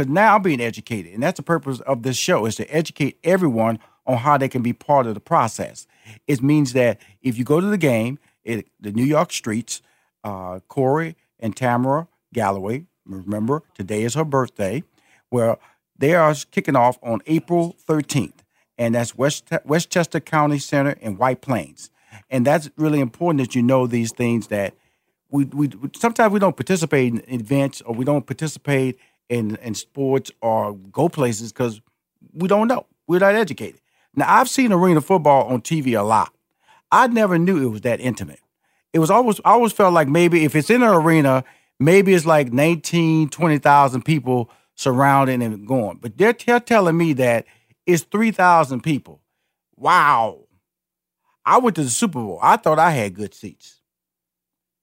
because 0.00 0.10
now 0.10 0.36
I'm 0.36 0.42
being 0.42 0.62
educated, 0.62 1.12
and 1.12 1.22
that's 1.22 1.36
the 1.36 1.42
purpose 1.42 1.80
of 1.80 2.04
this 2.04 2.16
show 2.16 2.46
is 2.46 2.56
to 2.56 2.74
educate 2.74 3.18
everyone 3.22 3.78
on 4.06 4.16
how 4.16 4.38
they 4.38 4.48
can 4.48 4.62
be 4.62 4.72
part 4.72 5.06
of 5.06 5.12
the 5.12 5.20
process. 5.20 5.86
It 6.26 6.42
means 6.42 6.72
that 6.72 6.98
if 7.20 7.36
you 7.36 7.44
go 7.44 7.60
to 7.60 7.66
the 7.66 7.76
game, 7.76 8.18
it, 8.42 8.66
the 8.80 8.92
New 8.92 9.04
York 9.04 9.30
streets, 9.30 9.82
uh, 10.24 10.60
Corey 10.68 11.16
and 11.38 11.54
Tamara 11.54 12.08
Galloway, 12.32 12.86
remember 13.04 13.62
today 13.74 14.02
is 14.02 14.14
her 14.14 14.24
birthday, 14.24 14.82
where 15.28 15.58
they 15.98 16.14
are 16.14 16.34
kicking 16.50 16.76
off 16.76 16.98
on 17.02 17.20
April 17.26 17.76
13th, 17.86 18.38
and 18.78 18.94
that's 18.94 19.18
West, 19.18 19.50
Westchester 19.66 20.18
County 20.18 20.58
Center 20.58 20.92
in 20.92 21.18
White 21.18 21.42
Plains. 21.42 21.90
And 22.30 22.46
that's 22.46 22.70
really 22.78 23.00
important 23.00 23.42
that 23.42 23.54
you 23.54 23.62
know 23.62 23.86
these 23.86 24.12
things 24.12 24.46
that 24.46 24.72
we, 25.30 25.44
we 25.44 25.70
sometimes 25.94 26.32
we 26.32 26.40
don't 26.40 26.56
participate 26.56 27.12
in 27.12 27.22
events 27.28 27.82
or 27.82 27.94
we 27.94 28.06
don't 28.06 28.26
participate 28.26 28.98
in, 29.30 29.56
in 29.62 29.74
sports 29.74 30.30
or 30.42 30.74
go 30.74 31.08
places 31.08 31.52
because 31.52 31.80
we 32.34 32.48
don't 32.48 32.68
know. 32.68 32.84
We're 33.06 33.20
not 33.20 33.34
educated. 33.34 33.80
Now, 34.14 34.26
I've 34.28 34.50
seen 34.50 34.72
arena 34.72 35.00
football 35.00 35.46
on 35.46 35.62
TV 35.62 35.98
a 35.98 36.02
lot. 36.02 36.34
I 36.92 37.06
never 37.06 37.38
knew 37.38 37.62
it 37.62 37.70
was 37.70 37.80
that 37.82 38.00
intimate. 38.00 38.40
It 38.92 38.98
was 38.98 39.10
always, 39.10 39.40
I 39.44 39.52
always 39.52 39.72
felt 39.72 39.94
like 39.94 40.08
maybe 40.08 40.44
if 40.44 40.56
it's 40.56 40.68
in 40.68 40.82
an 40.82 40.92
arena, 40.92 41.44
maybe 41.78 42.12
it's 42.12 42.26
like 42.26 42.52
19, 42.52 43.30
20,000 43.30 44.04
people 44.04 44.50
surrounding 44.74 45.42
and 45.42 45.66
going. 45.66 45.98
But 45.98 46.18
they're, 46.18 46.32
telling 46.32 46.96
me 46.96 47.12
that 47.14 47.46
it's 47.86 48.02
3,000 48.02 48.82
people. 48.82 49.22
Wow. 49.76 50.46
I 51.46 51.58
went 51.58 51.76
to 51.76 51.84
the 51.84 51.90
Super 51.90 52.18
Bowl. 52.18 52.40
I 52.42 52.56
thought 52.56 52.80
I 52.80 52.90
had 52.90 53.14
good 53.14 53.32
seats. 53.32 53.79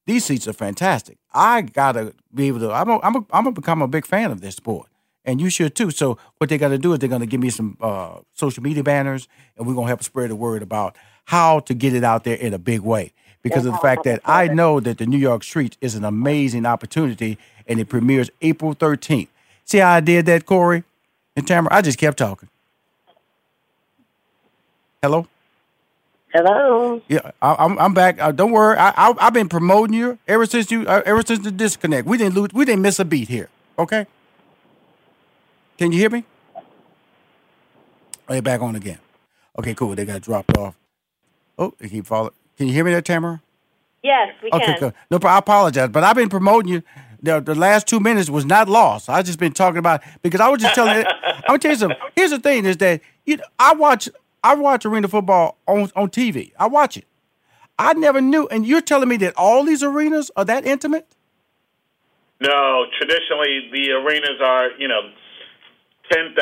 These 0.08 0.24
seats 0.24 0.48
are 0.48 0.54
fantastic. 0.54 1.18
I 1.34 1.62
gotta 1.62 2.14
be 2.34 2.48
able 2.48 2.60
to. 2.60 2.72
I'm 2.72 2.90
a, 2.90 3.00
I'm 3.02 3.16
a, 3.18 3.20
I'm 3.32 3.44
gonna 3.44 3.52
become 3.52 3.82
a 3.82 3.90
big 3.90 4.06
fan 4.06 4.32
of 4.32 4.40
this 4.40 4.56
sport, 4.56 4.88
and 5.26 5.42
you 5.42 5.50
should 5.50 5.76
too. 5.76 5.92
So 5.92 6.18
what 6.38 6.50
they 6.50 6.58
got 6.58 6.70
to 6.70 6.78
do 6.78 6.94
is 6.94 7.00
they're 7.00 7.10
gonna 7.10 7.26
give 7.26 7.42
me 7.42 7.50
some 7.50 7.78
uh, 7.82 8.20
social 8.34 8.64
media 8.64 8.84
banners, 8.84 9.28
and 9.58 9.68
we're 9.68 9.76
gonna 9.76 9.88
help 9.88 10.02
spread 10.04 10.30
the 10.30 10.36
word 10.36 10.64
about 10.64 10.96
how 11.26 11.60
to 11.60 11.74
get 11.74 11.94
it 11.94 12.06
out 12.06 12.24
there 12.24 12.38
in 12.38 12.54
a 12.54 12.58
big 12.58 12.80
way. 12.80 13.12
Because 13.44 13.66
of 13.66 13.74
the 13.74 13.80
fact 13.80 14.04
that 14.06 14.22
I 14.26 14.48
know 14.48 14.80
that 14.80 14.98
the 14.98 15.06
New 15.06 15.18
York 15.18 15.44
streets 15.44 15.78
is 15.80 15.96
an 15.96 16.04
amazing 16.04 16.66
opportunity, 16.66 17.38
and 17.68 17.80
it 17.80 17.88
premieres 17.88 18.30
April 18.42 18.76
13th. 18.76 19.28
See 19.64 19.78
how 19.78 19.92
I 19.92 20.00
did 20.00 20.26
that, 20.26 20.46
Corey 20.46 20.84
and 21.36 21.46
Tamara? 21.46 21.74
I 21.74 21.82
just 21.82 21.98
kept 21.98 22.18
talking. 22.18 22.50
Hello. 25.02 25.28
Hello. 26.34 27.02
Yeah, 27.08 27.32
I, 27.42 27.64
am 27.64 27.80
I'm 27.80 27.94
back. 27.94 28.22
Uh, 28.22 28.32
don't 28.32 28.52
worry. 28.52 28.78
I, 28.78 28.94
I 28.98 29.24
have 29.24 29.34
been 29.34 29.48
promoting 29.48 29.94
you 29.94 30.20
ever 30.28 30.46
since 30.46 30.70
you 30.70 30.86
uh, 30.86 31.02
ever 31.06 31.22
since 31.26 31.44
the 31.44 31.52
disconnect. 31.52 32.08
We 32.08 32.18
didn't 32.18 32.36
lose. 32.36 32.50
We 32.54 32.66
didn't 32.66 32.82
miss 32.82 33.00
a 33.00 33.06
beat 33.06 33.30
here. 33.30 33.50
Okay. 33.80 34.06
Can 35.78 35.92
you 35.92 36.00
hear 36.00 36.10
me? 36.10 36.26
Are 38.28 38.36
you 38.36 38.42
back 38.42 38.62
on 38.62 38.76
again? 38.76 39.00
Okay, 39.58 39.74
cool. 39.74 39.96
They 39.96 40.06
got 40.06 40.22
dropped 40.22 40.58
off. 40.58 40.76
Oh, 41.58 41.74
they 41.78 41.88
keep 41.88 42.06
falling. 42.06 42.34
Can 42.58 42.68
you 42.68 42.74
hear 42.74 42.84
me 42.84 42.92
there, 42.92 43.02
Tamara? 43.02 43.42
Yes, 44.04 44.36
we 44.44 44.50
okay, 44.52 44.66
can. 44.66 44.84
Okay, 44.84 44.98
no, 45.10 45.20
I 45.24 45.38
apologize, 45.38 45.90
but 45.90 46.04
I've 46.04 46.16
been 46.16 46.30
promoting 46.30 46.72
you. 46.72 46.84
The, 47.22 47.40
the 47.40 47.56
last 47.56 47.88
two 47.88 48.00
minutes 48.00 48.30
was 48.30 48.46
not 48.46 48.70
lost. 48.70 49.10
I 49.10 49.24
just 49.24 49.40
been 49.40 49.54
talking 49.54 49.80
about 49.80 50.04
because 50.22 50.40
I 50.40 50.50
was 50.50 50.62
just 50.62 50.76
telling. 50.76 51.06
I'm 51.24 51.42
gonna 51.48 51.60
tell 51.60 51.72
you 51.72 51.78
something. 51.78 51.98
Here's 52.16 52.32
the 52.32 52.40
thing: 52.40 52.66
is 52.66 52.78
that 52.78 53.02
you 53.26 53.38
know, 53.38 53.44
I 53.58 53.74
watch 53.74 54.10
I 54.44 54.56
watch 54.56 54.86
arena 54.86 55.08
football 55.08 55.58
on, 55.68 55.92
on 55.96 56.10
TV. 56.10 56.54
I 56.60 56.68
watch 56.68 56.98
it. 56.98 57.06
I 57.80 57.94
never 57.94 58.22
knew. 58.22 58.48
And 58.48 58.66
you're 58.66 58.82
telling 58.82 59.10
me 59.10 59.18
that 59.18 59.34
all 59.38 59.64
these 59.64 59.84
arenas 59.84 60.32
are 60.36 60.46
that 60.46 60.66
intimate? 60.66 61.08
No, 62.40 62.86
traditionally 62.98 63.70
the 63.72 63.92
arenas 63.92 64.40
are, 64.44 64.70
you 64.78 64.88
know, 64.88 65.02
10,000 66.12 66.38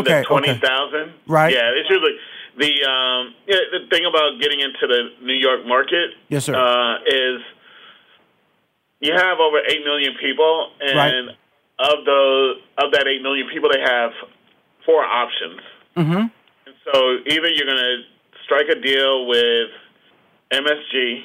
okay, 0.00 0.22
to 0.22 0.24
20,000. 0.24 0.60
Okay. 0.62 1.12
Right. 1.26 1.52
Yeah, 1.54 1.70
it's 1.76 1.90
usually 1.90 2.16
the 2.56 2.72
um 2.88 3.34
yeah, 3.46 3.58
the 3.70 3.86
thing 3.90 4.04
about 4.04 4.40
getting 4.40 4.60
into 4.60 4.86
the 4.86 5.24
New 5.24 5.34
York 5.34 5.66
market 5.66 6.10
yes, 6.28 6.44
sir. 6.44 6.54
Uh, 6.54 6.98
is 7.06 7.40
you 9.00 9.12
have 9.14 9.38
over 9.38 9.58
8 9.58 9.84
million 9.84 10.14
people 10.20 10.70
and 10.80 10.96
right. 10.96 11.36
of 11.78 12.04
those 12.04 12.56
of 12.78 12.92
that 12.92 13.06
8 13.06 13.22
million 13.22 13.48
people 13.52 13.70
they 13.72 13.80
have 13.80 14.10
four 14.84 15.04
options. 15.04 15.60
Mhm. 15.96 16.30
So 16.92 17.18
either 17.26 17.48
you're 17.48 17.66
going 17.66 17.76
to 17.76 18.02
strike 18.44 18.66
a 18.70 18.80
deal 18.80 19.26
with 19.26 19.68
MSG, 20.52 21.22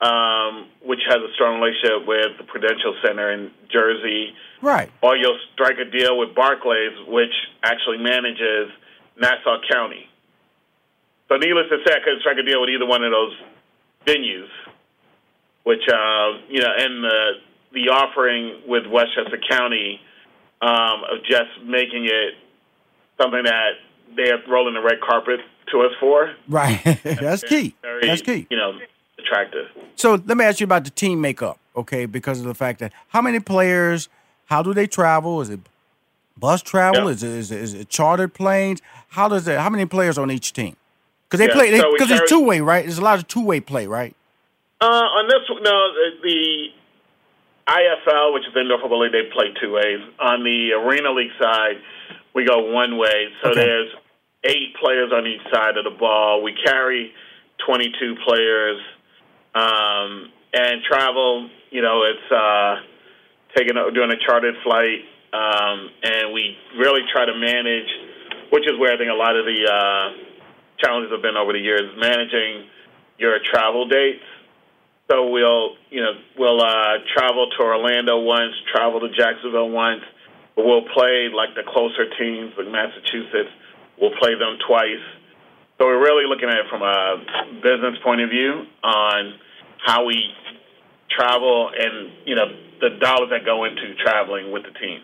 um, 0.00 0.66
which 0.84 1.00
has 1.06 1.18
a 1.18 1.32
strong 1.34 1.60
relationship 1.60 2.06
with 2.06 2.38
the 2.38 2.44
Prudential 2.44 2.96
Center 3.04 3.30
in 3.30 3.50
Jersey, 3.70 4.34
right? 4.60 4.90
Or 5.00 5.16
you'll 5.16 5.38
strike 5.54 5.78
a 5.78 5.88
deal 5.88 6.18
with 6.18 6.34
Barclays, 6.34 6.92
which 7.06 7.32
actually 7.62 7.98
manages 7.98 8.70
Nassau 9.20 9.58
County. 9.70 10.08
So, 11.28 11.36
needless 11.36 11.66
to 11.70 11.78
say, 11.86 11.94
I 11.94 12.00
could 12.04 12.18
strike 12.20 12.38
a 12.38 12.42
deal 12.42 12.60
with 12.60 12.70
either 12.70 12.86
one 12.86 13.04
of 13.04 13.12
those 13.12 13.36
venues, 14.04 14.50
which 15.62 15.86
uh, 15.88 16.38
you 16.48 16.60
know, 16.60 16.72
and 16.76 17.04
the 17.04 17.30
the 17.72 17.88
offering 17.90 18.62
with 18.66 18.86
Westchester 18.86 19.38
County 19.48 20.00
um, 20.60 21.04
of 21.04 21.24
just 21.24 21.62
making 21.64 22.06
it 22.06 22.34
something 23.20 23.44
that 23.44 23.78
they're 24.16 24.42
rolling 24.48 24.74
the 24.74 24.80
red 24.80 25.00
carpet 25.00 25.40
to 25.70 25.80
us 25.80 25.92
for. 26.00 26.34
Right. 26.48 26.82
That's 27.04 27.42
key. 27.42 27.74
Very, 27.82 28.06
That's 28.06 28.22
key. 28.22 28.46
You 28.50 28.56
know, 28.56 28.78
attractive. 29.18 29.66
So 29.96 30.22
let 30.26 30.36
me 30.36 30.44
ask 30.44 30.60
you 30.60 30.64
about 30.64 30.84
the 30.84 30.90
team 30.90 31.20
makeup, 31.20 31.58
okay? 31.76 32.06
Because 32.06 32.40
of 32.40 32.46
the 32.46 32.54
fact 32.54 32.80
that 32.80 32.92
how 33.08 33.22
many 33.22 33.40
players, 33.40 34.08
how 34.46 34.62
do 34.62 34.74
they 34.74 34.86
travel? 34.86 35.40
Is 35.40 35.50
it 35.50 35.60
bus 36.36 36.62
travel? 36.62 37.08
Is, 37.08 37.22
it, 37.22 37.30
is, 37.30 37.50
it, 37.50 37.60
is 37.60 37.74
it 37.74 37.88
chartered 37.88 38.34
planes? 38.34 38.80
How 39.08 39.28
does 39.28 39.46
it? 39.48 39.58
How 39.58 39.70
many 39.70 39.86
players 39.86 40.18
on 40.18 40.30
each 40.30 40.52
team? 40.52 40.76
Because 41.28 41.38
they 41.38 41.46
yeah, 41.46 41.54
play 41.54 41.92
because 41.92 42.08
so 42.08 42.14
it's 42.16 42.30
two 42.30 42.44
way, 42.44 42.60
right? 42.60 42.84
There's 42.84 42.98
a 42.98 43.02
lot 43.02 43.18
of 43.18 43.26
two 43.26 43.44
way 43.44 43.60
play, 43.60 43.86
right? 43.86 44.14
Uh, 44.80 44.84
on 44.84 45.28
this, 45.28 45.48
no, 45.62 45.92
the 46.22 46.66
IFL, 47.68 48.34
which 48.34 48.42
is 48.46 48.52
the 48.52 48.60
Indoor 48.60 48.80
Football 48.80 49.02
League, 49.02 49.12
they 49.12 49.30
play 49.32 49.54
two 49.60 49.72
ways. 49.72 50.00
On 50.18 50.42
the 50.42 50.72
Arena 50.72 51.12
League 51.12 51.30
side, 51.40 51.76
we 52.34 52.44
go 52.44 52.72
one 52.72 52.96
way. 52.98 53.28
So 53.42 53.50
Okay. 53.50 53.60
there's 53.60 53.90
eight 54.44 54.74
players 54.80 55.12
on 55.12 55.26
each 55.26 55.42
side 55.52 55.76
of 55.76 55.84
the 55.84 55.90
ball. 55.90 56.42
We 56.42 56.52
carry 56.64 57.12
22 57.66 58.16
players 58.26 58.80
um, 59.54 60.30
and 60.52 60.82
travel. 60.82 61.48
You 61.70 61.82
know, 61.82 62.02
it's 62.04 62.32
uh, 62.32 62.76
taking 63.56 63.74
doing 63.94 64.10
a 64.10 64.16
chartered 64.26 64.56
flight, 64.64 65.04
um, 65.32 65.90
and 66.02 66.32
we 66.32 66.56
really 66.78 67.02
try 67.12 67.24
to 67.24 67.34
manage, 67.34 67.88
which 68.50 68.64
is 68.66 68.78
where 68.78 68.92
I 68.92 68.98
think 68.98 69.10
a 69.10 69.14
lot 69.14 69.36
of 69.36 69.44
the 69.44 69.60
uh, 69.68 70.12
challenges 70.78 71.12
have 71.12 71.22
been 71.22 71.36
over 71.36 71.52
the 71.52 71.60
years, 71.60 71.82
managing 71.98 72.66
your 73.18 73.38
travel 73.52 73.86
dates. 73.88 74.24
So 75.10 75.28
we'll, 75.28 75.76
you 75.90 76.00
know, 76.00 76.12
we'll 76.38 76.60
uh, 76.62 76.98
travel 77.14 77.48
to 77.58 77.62
Orlando 77.64 78.20
once, 78.20 78.54
travel 78.74 79.00
to 79.00 79.08
Jacksonville 79.10 79.68
once, 79.70 80.02
we'll 80.56 80.86
play 80.94 81.30
like 81.34 81.54
the 81.54 81.62
closer 81.66 82.08
teams, 82.18 82.52
like 82.56 82.68
Massachusetts. 82.68 83.50
We'll 84.00 84.16
play 84.18 84.34
them 84.34 84.58
twice. 84.66 85.04
So 85.78 85.86
we're 85.86 86.02
really 86.02 86.26
looking 86.28 86.48
at 86.48 86.56
it 86.56 86.66
from 86.70 86.82
a 86.82 87.24
business 87.62 87.98
point 88.04 88.20
of 88.20 88.30
view 88.30 88.66
on 88.82 89.34
how 89.84 90.04
we 90.04 90.32
travel 91.10 91.70
and 91.76 92.10
you 92.24 92.34
know 92.34 92.46
the 92.80 92.90
dollars 93.00 93.30
that 93.30 93.44
go 93.44 93.64
into 93.64 93.94
traveling 93.96 94.52
with 94.52 94.62
the 94.64 94.70
team. 94.78 95.00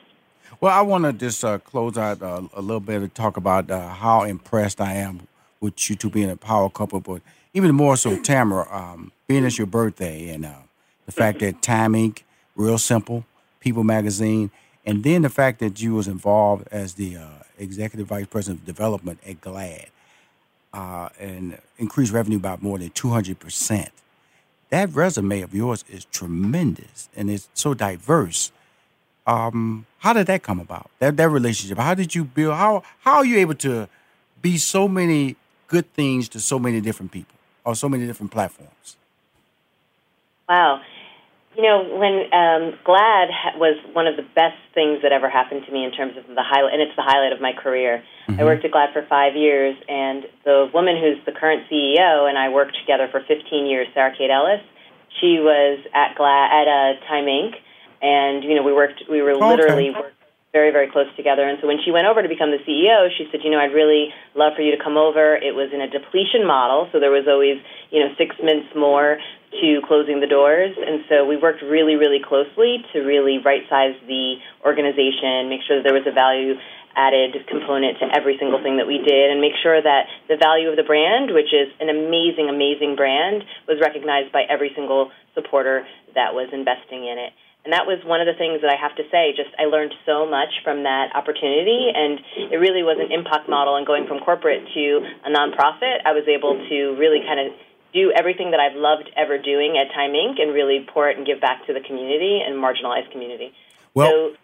Well, 0.60 0.72
I 0.72 0.80
want 0.80 1.04
to 1.04 1.12
just 1.12 1.44
uh, 1.44 1.58
close 1.58 1.96
out 1.96 2.22
uh, 2.22 2.42
a 2.54 2.62
little 2.62 2.80
bit 2.80 3.02
and 3.02 3.14
talk 3.14 3.36
about 3.36 3.70
uh, 3.70 3.88
how 3.88 4.24
impressed 4.24 4.80
I 4.80 4.94
am 4.94 5.28
with 5.60 5.88
you 5.88 5.96
two 5.96 6.10
being 6.10 6.30
a 6.30 6.36
power 6.36 6.70
couple, 6.70 7.00
but 7.00 7.22
even 7.54 7.74
more 7.74 7.96
so, 7.96 8.20
Tamara, 8.20 8.66
um, 8.70 9.12
being 9.26 9.44
it's 9.44 9.58
your 9.58 9.66
birthday 9.66 10.30
and 10.30 10.46
uh, 10.46 10.54
the 11.06 11.12
fact 11.12 11.40
that 11.40 11.62
Time 11.62 11.92
Inc., 11.92 12.22
Real 12.56 12.78
Simple, 12.78 13.24
People 13.60 13.84
Magazine, 13.84 14.50
and 14.88 15.04
then 15.04 15.20
the 15.20 15.28
fact 15.28 15.58
that 15.58 15.82
you 15.82 15.94
was 15.94 16.08
involved 16.08 16.66
as 16.72 16.94
the 16.94 17.18
uh, 17.18 17.26
executive 17.58 18.06
vice 18.06 18.26
president 18.26 18.60
of 18.60 18.66
development 18.66 19.18
at 19.26 19.38
GLAAD 19.42 19.88
uh, 20.72 21.10
and 21.20 21.58
increased 21.76 22.10
revenue 22.10 22.38
by 22.38 22.56
more 22.62 22.78
than 22.78 22.88
200%. 22.90 23.90
that 24.70 24.88
resume 24.94 25.42
of 25.42 25.54
yours 25.54 25.84
is 25.90 26.06
tremendous 26.06 27.10
and 27.14 27.30
it's 27.30 27.50
so 27.52 27.74
diverse. 27.74 28.50
Um, 29.26 29.84
how 29.98 30.14
did 30.14 30.26
that 30.28 30.42
come 30.42 30.58
about? 30.58 30.90
That 31.00 31.18
that 31.18 31.28
relationship. 31.28 31.76
How 31.76 31.92
did 31.92 32.14
you 32.14 32.24
build? 32.24 32.54
How 32.54 32.82
how 33.00 33.16
are 33.16 33.26
you 33.26 33.36
able 33.38 33.56
to 33.56 33.86
be 34.40 34.56
so 34.56 34.88
many 34.88 35.36
good 35.66 35.92
things 35.92 36.30
to 36.30 36.40
so 36.40 36.58
many 36.58 36.80
different 36.80 37.12
people 37.12 37.36
or 37.62 37.74
so 37.74 37.90
many 37.90 38.06
different 38.06 38.32
platforms? 38.32 38.96
Wow. 40.48 40.80
You 41.58 41.66
know, 41.66 41.82
when 41.98 42.30
um, 42.30 42.78
GLAAD 42.86 43.34
ha- 43.34 43.58
was 43.58 43.74
one 43.90 44.06
of 44.06 44.14
the 44.14 44.22
best 44.22 44.54
things 44.78 45.02
that 45.02 45.10
ever 45.10 45.28
happened 45.28 45.66
to 45.66 45.72
me 45.74 45.82
in 45.82 45.90
terms 45.90 46.14
of 46.14 46.22
the 46.30 46.46
highlight, 46.46 46.70
and 46.70 46.80
it's 46.80 46.94
the 46.94 47.02
highlight 47.02 47.34
of 47.34 47.42
my 47.42 47.50
career. 47.50 47.98
I 48.30 48.44
worked 48.46 48.64
at 48.64 48.70
GLAAD 48.70 48.92
for 48.94 49.02
five 49.10 49.34
years, 49.34 49.74
and 49.90 50.22
the 50.46 50.70
woman 50.72 50.94
who's 50.94 51.18
the 51.26 51.34
current 51.34 51.66
CEO 51.66 52.30
and 52.30 52.38
I 52.38 52.48
worked 52.54 52.78
together 52.78 53.08
for 53.10 53.26
15 53.26 53.66
years, 53.66 53.88
Sarah 53.92 54.14
Kate 54.16 54.30
Ellis. 54.30 54.62
She 55.18 55.42
was 55.42 55.82
at 55.98 56.14
GLAAD 56.14 56.46
at 56.62 56.66
uh, 56.70 57.08
Time 57.10 57.26
Inc. 57.26 57.58
And 58.00 58.44
you 58.44 58.54
know, 58.54 58.62
we 58.62 58.72
worked. 58.72 59.02
We 59.10 59.20
were 59.20 59.34
Okay. 59.34 59.50
literally 59.50 59.90
worked 59.90 60.14
very, 60.52 60.70
very 60.70 60.86
close 60.86 61.10
together. 61.16 61.42
And 61.42 61.58
so 61.60 61.66
when 61.66 61.82
she 61.84 61.90
went 61.90 62.06
over 62.06 62.22
to 62.22 62.28
become 62.28 62.52
the 62.52 62.62
CEO, 62.62 63.10
she 63.18 63.26
said, 63.30 63.40
you 63.42 63.50
know, 63.50 63.58
I'd 63.58 63.74
really 63.74 64.14
love 64.34 64.54
for 64.54 64.62
you 64.62 64.70
to 64.70 64.82
come 64.82 64.96
over. 64.96 65.34
It 65.34 65.54
was 65.58 65.74
in 65.74 65.80
a 65.82 65.90
depletion 65.90 66.46
model, 66.46 66.88
so 66.92 67.00
there 67.00 67.10
was 67.10 67.26
always, 67.26 67.58
you 67.90 67.98
know, 67.98 68.14
six 68.16 68.36
months 68.42 68.70
more 68.78 69.18
to 69.50 69.80
closing 69.86 70.20
the 70.20 70.26
doors. 70.26 70.76
And 70.76 71.04
so 71.08 71.24
we 71.24 71.36
worked 71.36 71.62
really, 71.62 71.96
really 71.96 72.20
closely 72.20 72.84
to 72.92 73.00
really 73.00 73.38
right 73.38 73.62
size 73.68 73.96
the 74.06 74.36
organization, 74.64 75.48
make 75.48 75.62
sure 75.66 75.80
that 75.80 75.84
there 75.84 75.96
was 75.96 76.06
a 76.06 76.12
value 76.12 76.54
added 76.96 77.46
component 77.46 77.98
to 78.02 78.06
every 78.10 78.36
single 78.42 78.58
thing 78.58 78.76
that 78.76 78.86
we 78.86 78.98
did, 78.98 79.30
and 79.30 79.40
make 79.40 79.54
sure 79.62 79.80
that 79.80 80.10
the 80.26 80.36
value 80.36 80.68
of 80.68 80.74
the 80.74 80.82
brand, 80.82 81.30
which 81.30 81.54
is 81.54 81.70
an 81.78 81.88
amazing, 81.88 82.50
amazing 82.50 82.96
brand, 82.96 83.44
was 83.70 83.78
recognized 83.78 84.32
by 84.32 84.42
every 84.50 84.72
single 84.74 85.10
supporter 85.34 85.86
that 86.18 86.34
was 86.34 86.50
investing 86.50 87.06
in 87.06 87.16
it. 87.18 87.30
And 87.62 87.70
that 87.76 87.86
was 87.86 88.00
one 88.02 88.18
of 88.18 88.26
the 88.26 88.34
things 88.34 88.62
that 88.62 88.70
I 88.72 88.78
have 88.80 88.96
to 88.96 89.04
say. 89.12 89.30
Just 89.36 89.50
I 89.58 89.70
learned 89.70 89.92
so 90.06 90.24
much 90.24 90.50
from 90.64 90.82
that 90.88 91.14
opportunity, 91.14 91.92
and 91.94 92.18
it 92.50 92.58
really 92.58 92.82
was 92.82 92.98
an 92.98 93.12
impact 93.12 93.46
model. 93.46 93.76
And 93.76 93.86
going 93.86 94.08
from 94.08 94.18
corporate 94.24 94.66
to 94.66 94.84
a 95.22 95.30
nonprofit, 95.30 96.02
I 96.02 96.16
was 96.16 96.26
able 96.26 96.56
to 96.56 96.78
really 96.98 97.20
kind 97.22 97.38
of 97.38 97.52
do 97.92 98.12
everything 98.12 98.50
that 98.50 98.60
I've 98.60 98.76
loved 98.76 99.10
ever 99.16 99.38
doing 99.38 99.76
at 99.78 99.92
Time 99.94 100.12
Inc. 100.12 100.40
and 100.40 100.52
really 100.52 100.86
pour 100.92 101.08
it 101.08 101.16
and 101.16 101.26
give 101.26 101.40
back 101.40 101.66
to 101.66 101.72
the 101.72 101.80
community 101.80 102.40
and 102.44 102.56
marginalized 102.56 103.10
community. 103.10 103.52
Well, 103.94 104.10
so 104.10 104.36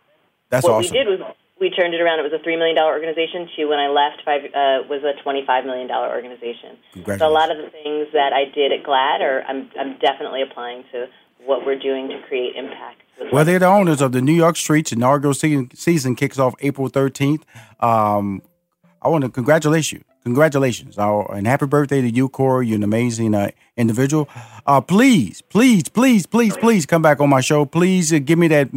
That's 0.50 0.64
what 0.64 0.74
awesome. 0.74 0.92
we 0.92 0.98
did 0.98 1.06
was 1.08 1.20
we 1.60 1.70
turned 1.70 1.94
it 1.94 2.00
around. 2.00 2.18
It 2.18 2.22
was 2.22 2.32
a 2.32 2.42
three 2.42 2.56
million 2.56 2.76
dollar 2.76 2.92
organization 2.92 3.48
to 3.56 3.66
when 3.66 3.78
I 3.78 3.88
left 3.88 4.22
five 4.24 4.44
uh, 4.44 4.88
was 4.88 5.04
a 5.04 5.20
twenty 5.22 5.44
five 5.46 5.64
million 5.64 5.86
dollar 5.86 6.08
organization. 6.08 6.76
So 7.04 7.26
a 7.26 7.30
lot 7.30 7.50
of 7.50 7.58
the 7.58 7.70
things 7.70 8.08
that 8.12 8.32
I 8.32 8.50
did 8.52 8.72
at 8.72 8.82
GLAAD 8.84 9.20
are 9.20 9.42
I'm 9.46 9.70
I'm 9.78 9.98
definitely 9.98 10.42
applying 10.42 10.84
to 10.92 11.06
what 11.44 11.64
we're 11.66 11.78
doing 11.78 12.08
to 12.08 12.20
create 12.26 12.56
impact. 12.56 13.02
Well, 13.32 13.44
they're 13.44 13.58
the 13.58 13.66
owners 13.66 14.00
of 14.00 14.12
the 14.12 14.20
New 14.20 14.32
York 14.32 14.56
Streets. 14.56 14.90
Inaugural 14.90 15.34
season, 15.34 15.70
season 15.74 16.16
kicks 16.16 16.38
off 16.38 16.54
April 16.60 16.90
13th. 16.90 17.42
Um, 17.78 18.42
I 19.00 19.08
want 19.08 19.22
to 19.22 19.30
congratulate 19.30 19.92
you. 19.92 20.02
Congratulations. 20.24 20.98
Uh, 20.98 21.22
and 21.24 21.46
happy 21.46 21.66
birthday 21.66 22.00
to 22.00 22.10
you, 22.10 22.28
Corey. 22.30 22.68
You're 22.68 22.76
an 22.76 22.82
amazing 22.82 23.34
uh, 23.34 23.50
individual. 23.76 24.28
Uh, 24.66 24.80
please, 24.80 25.42
please, 25.42 25.88
please, 25.88 26.26
please, 26.26 26.56
please 26.56 26.86
come 26.86 27.02
back 27.02 27.20
on 27.20 27.28
my 27.28 27.42
show. 27.42 27.66
Please 27.66 28.12
uh, 28.12 28.18
give 28.18 28.38
me 28.38 28.48
that 28.48 28.68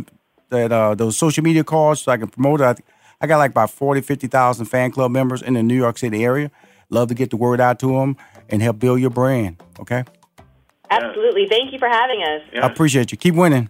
that 0.49 0.71
uh, 0.71 0.95
those 0.95 1.17
social 1.17 1.43
media 1.43 1.63
cards 1.63 2.01
so 2.01 2.11
I 2.11 2.17
can 2.17 2.27
promote 2.27 2.61
it. 2.61 2.63
I, 2.63 2.75
I 3.21 3.27
got 3.27 3.37
like 3.37 3.51
about 3.51 3.71
40, 3.71 4.01
50,000 4.01 4.65
fan 4.65 4.91
club 4.91 5.11
members 5.11 5.41
in 5.41 5.53
the 5.53 5.63
New 5.63 5.75
York 5.75 5.97
City 5.97 6.23
area. 6.23 6.51
Love 6.89 7.09
to 7.09 7.15
get 7.15 7.31
the 7.31 7.37
word 7.37 7.59
out 7.59 7.79
to 7.79 7.87
them 7.87 8.15
and 8.49 8.61
help 8.61 8.79
build 8.79 8.99
your 8.99 9.09
brand. 9.09 9.61
Okay? 9.79 10.03
Absolutely. 10.89 11.47
Thank 11.49 11.73
you 11.73 11.79
for 11.79 11.89
having 11.89 12.23
us. 12.23 12.41
I 12.61 12.67
appreciate 12.67 13.11
you. 13.11 13.17
Keep 13.17 13.35
winning. 13.35 13.69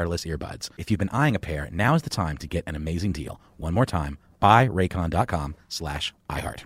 earbuds. 0.07 0.69
If 0.77 0.89
you've 0.89 0.99
been 0.99 1.09
eyeing 1.09 1.35
a 1.35 1.39
pair, 1.39 1.69
now 1.71 1.95
is 1.95 2.01
the 2.01 2.09
time 2.09 2.37
to 2.37 2.47
get 2.47 2.63
an 2.67 2.75
amazing 2.75 3.11
deal. 3.11 3.39
One 3.57 3.73
more 3.73 3.85
time, 3.85 4.17
buyraycon.com 4.41 5.55
slash 5.67 6.13
iHeart. 6.29 6.63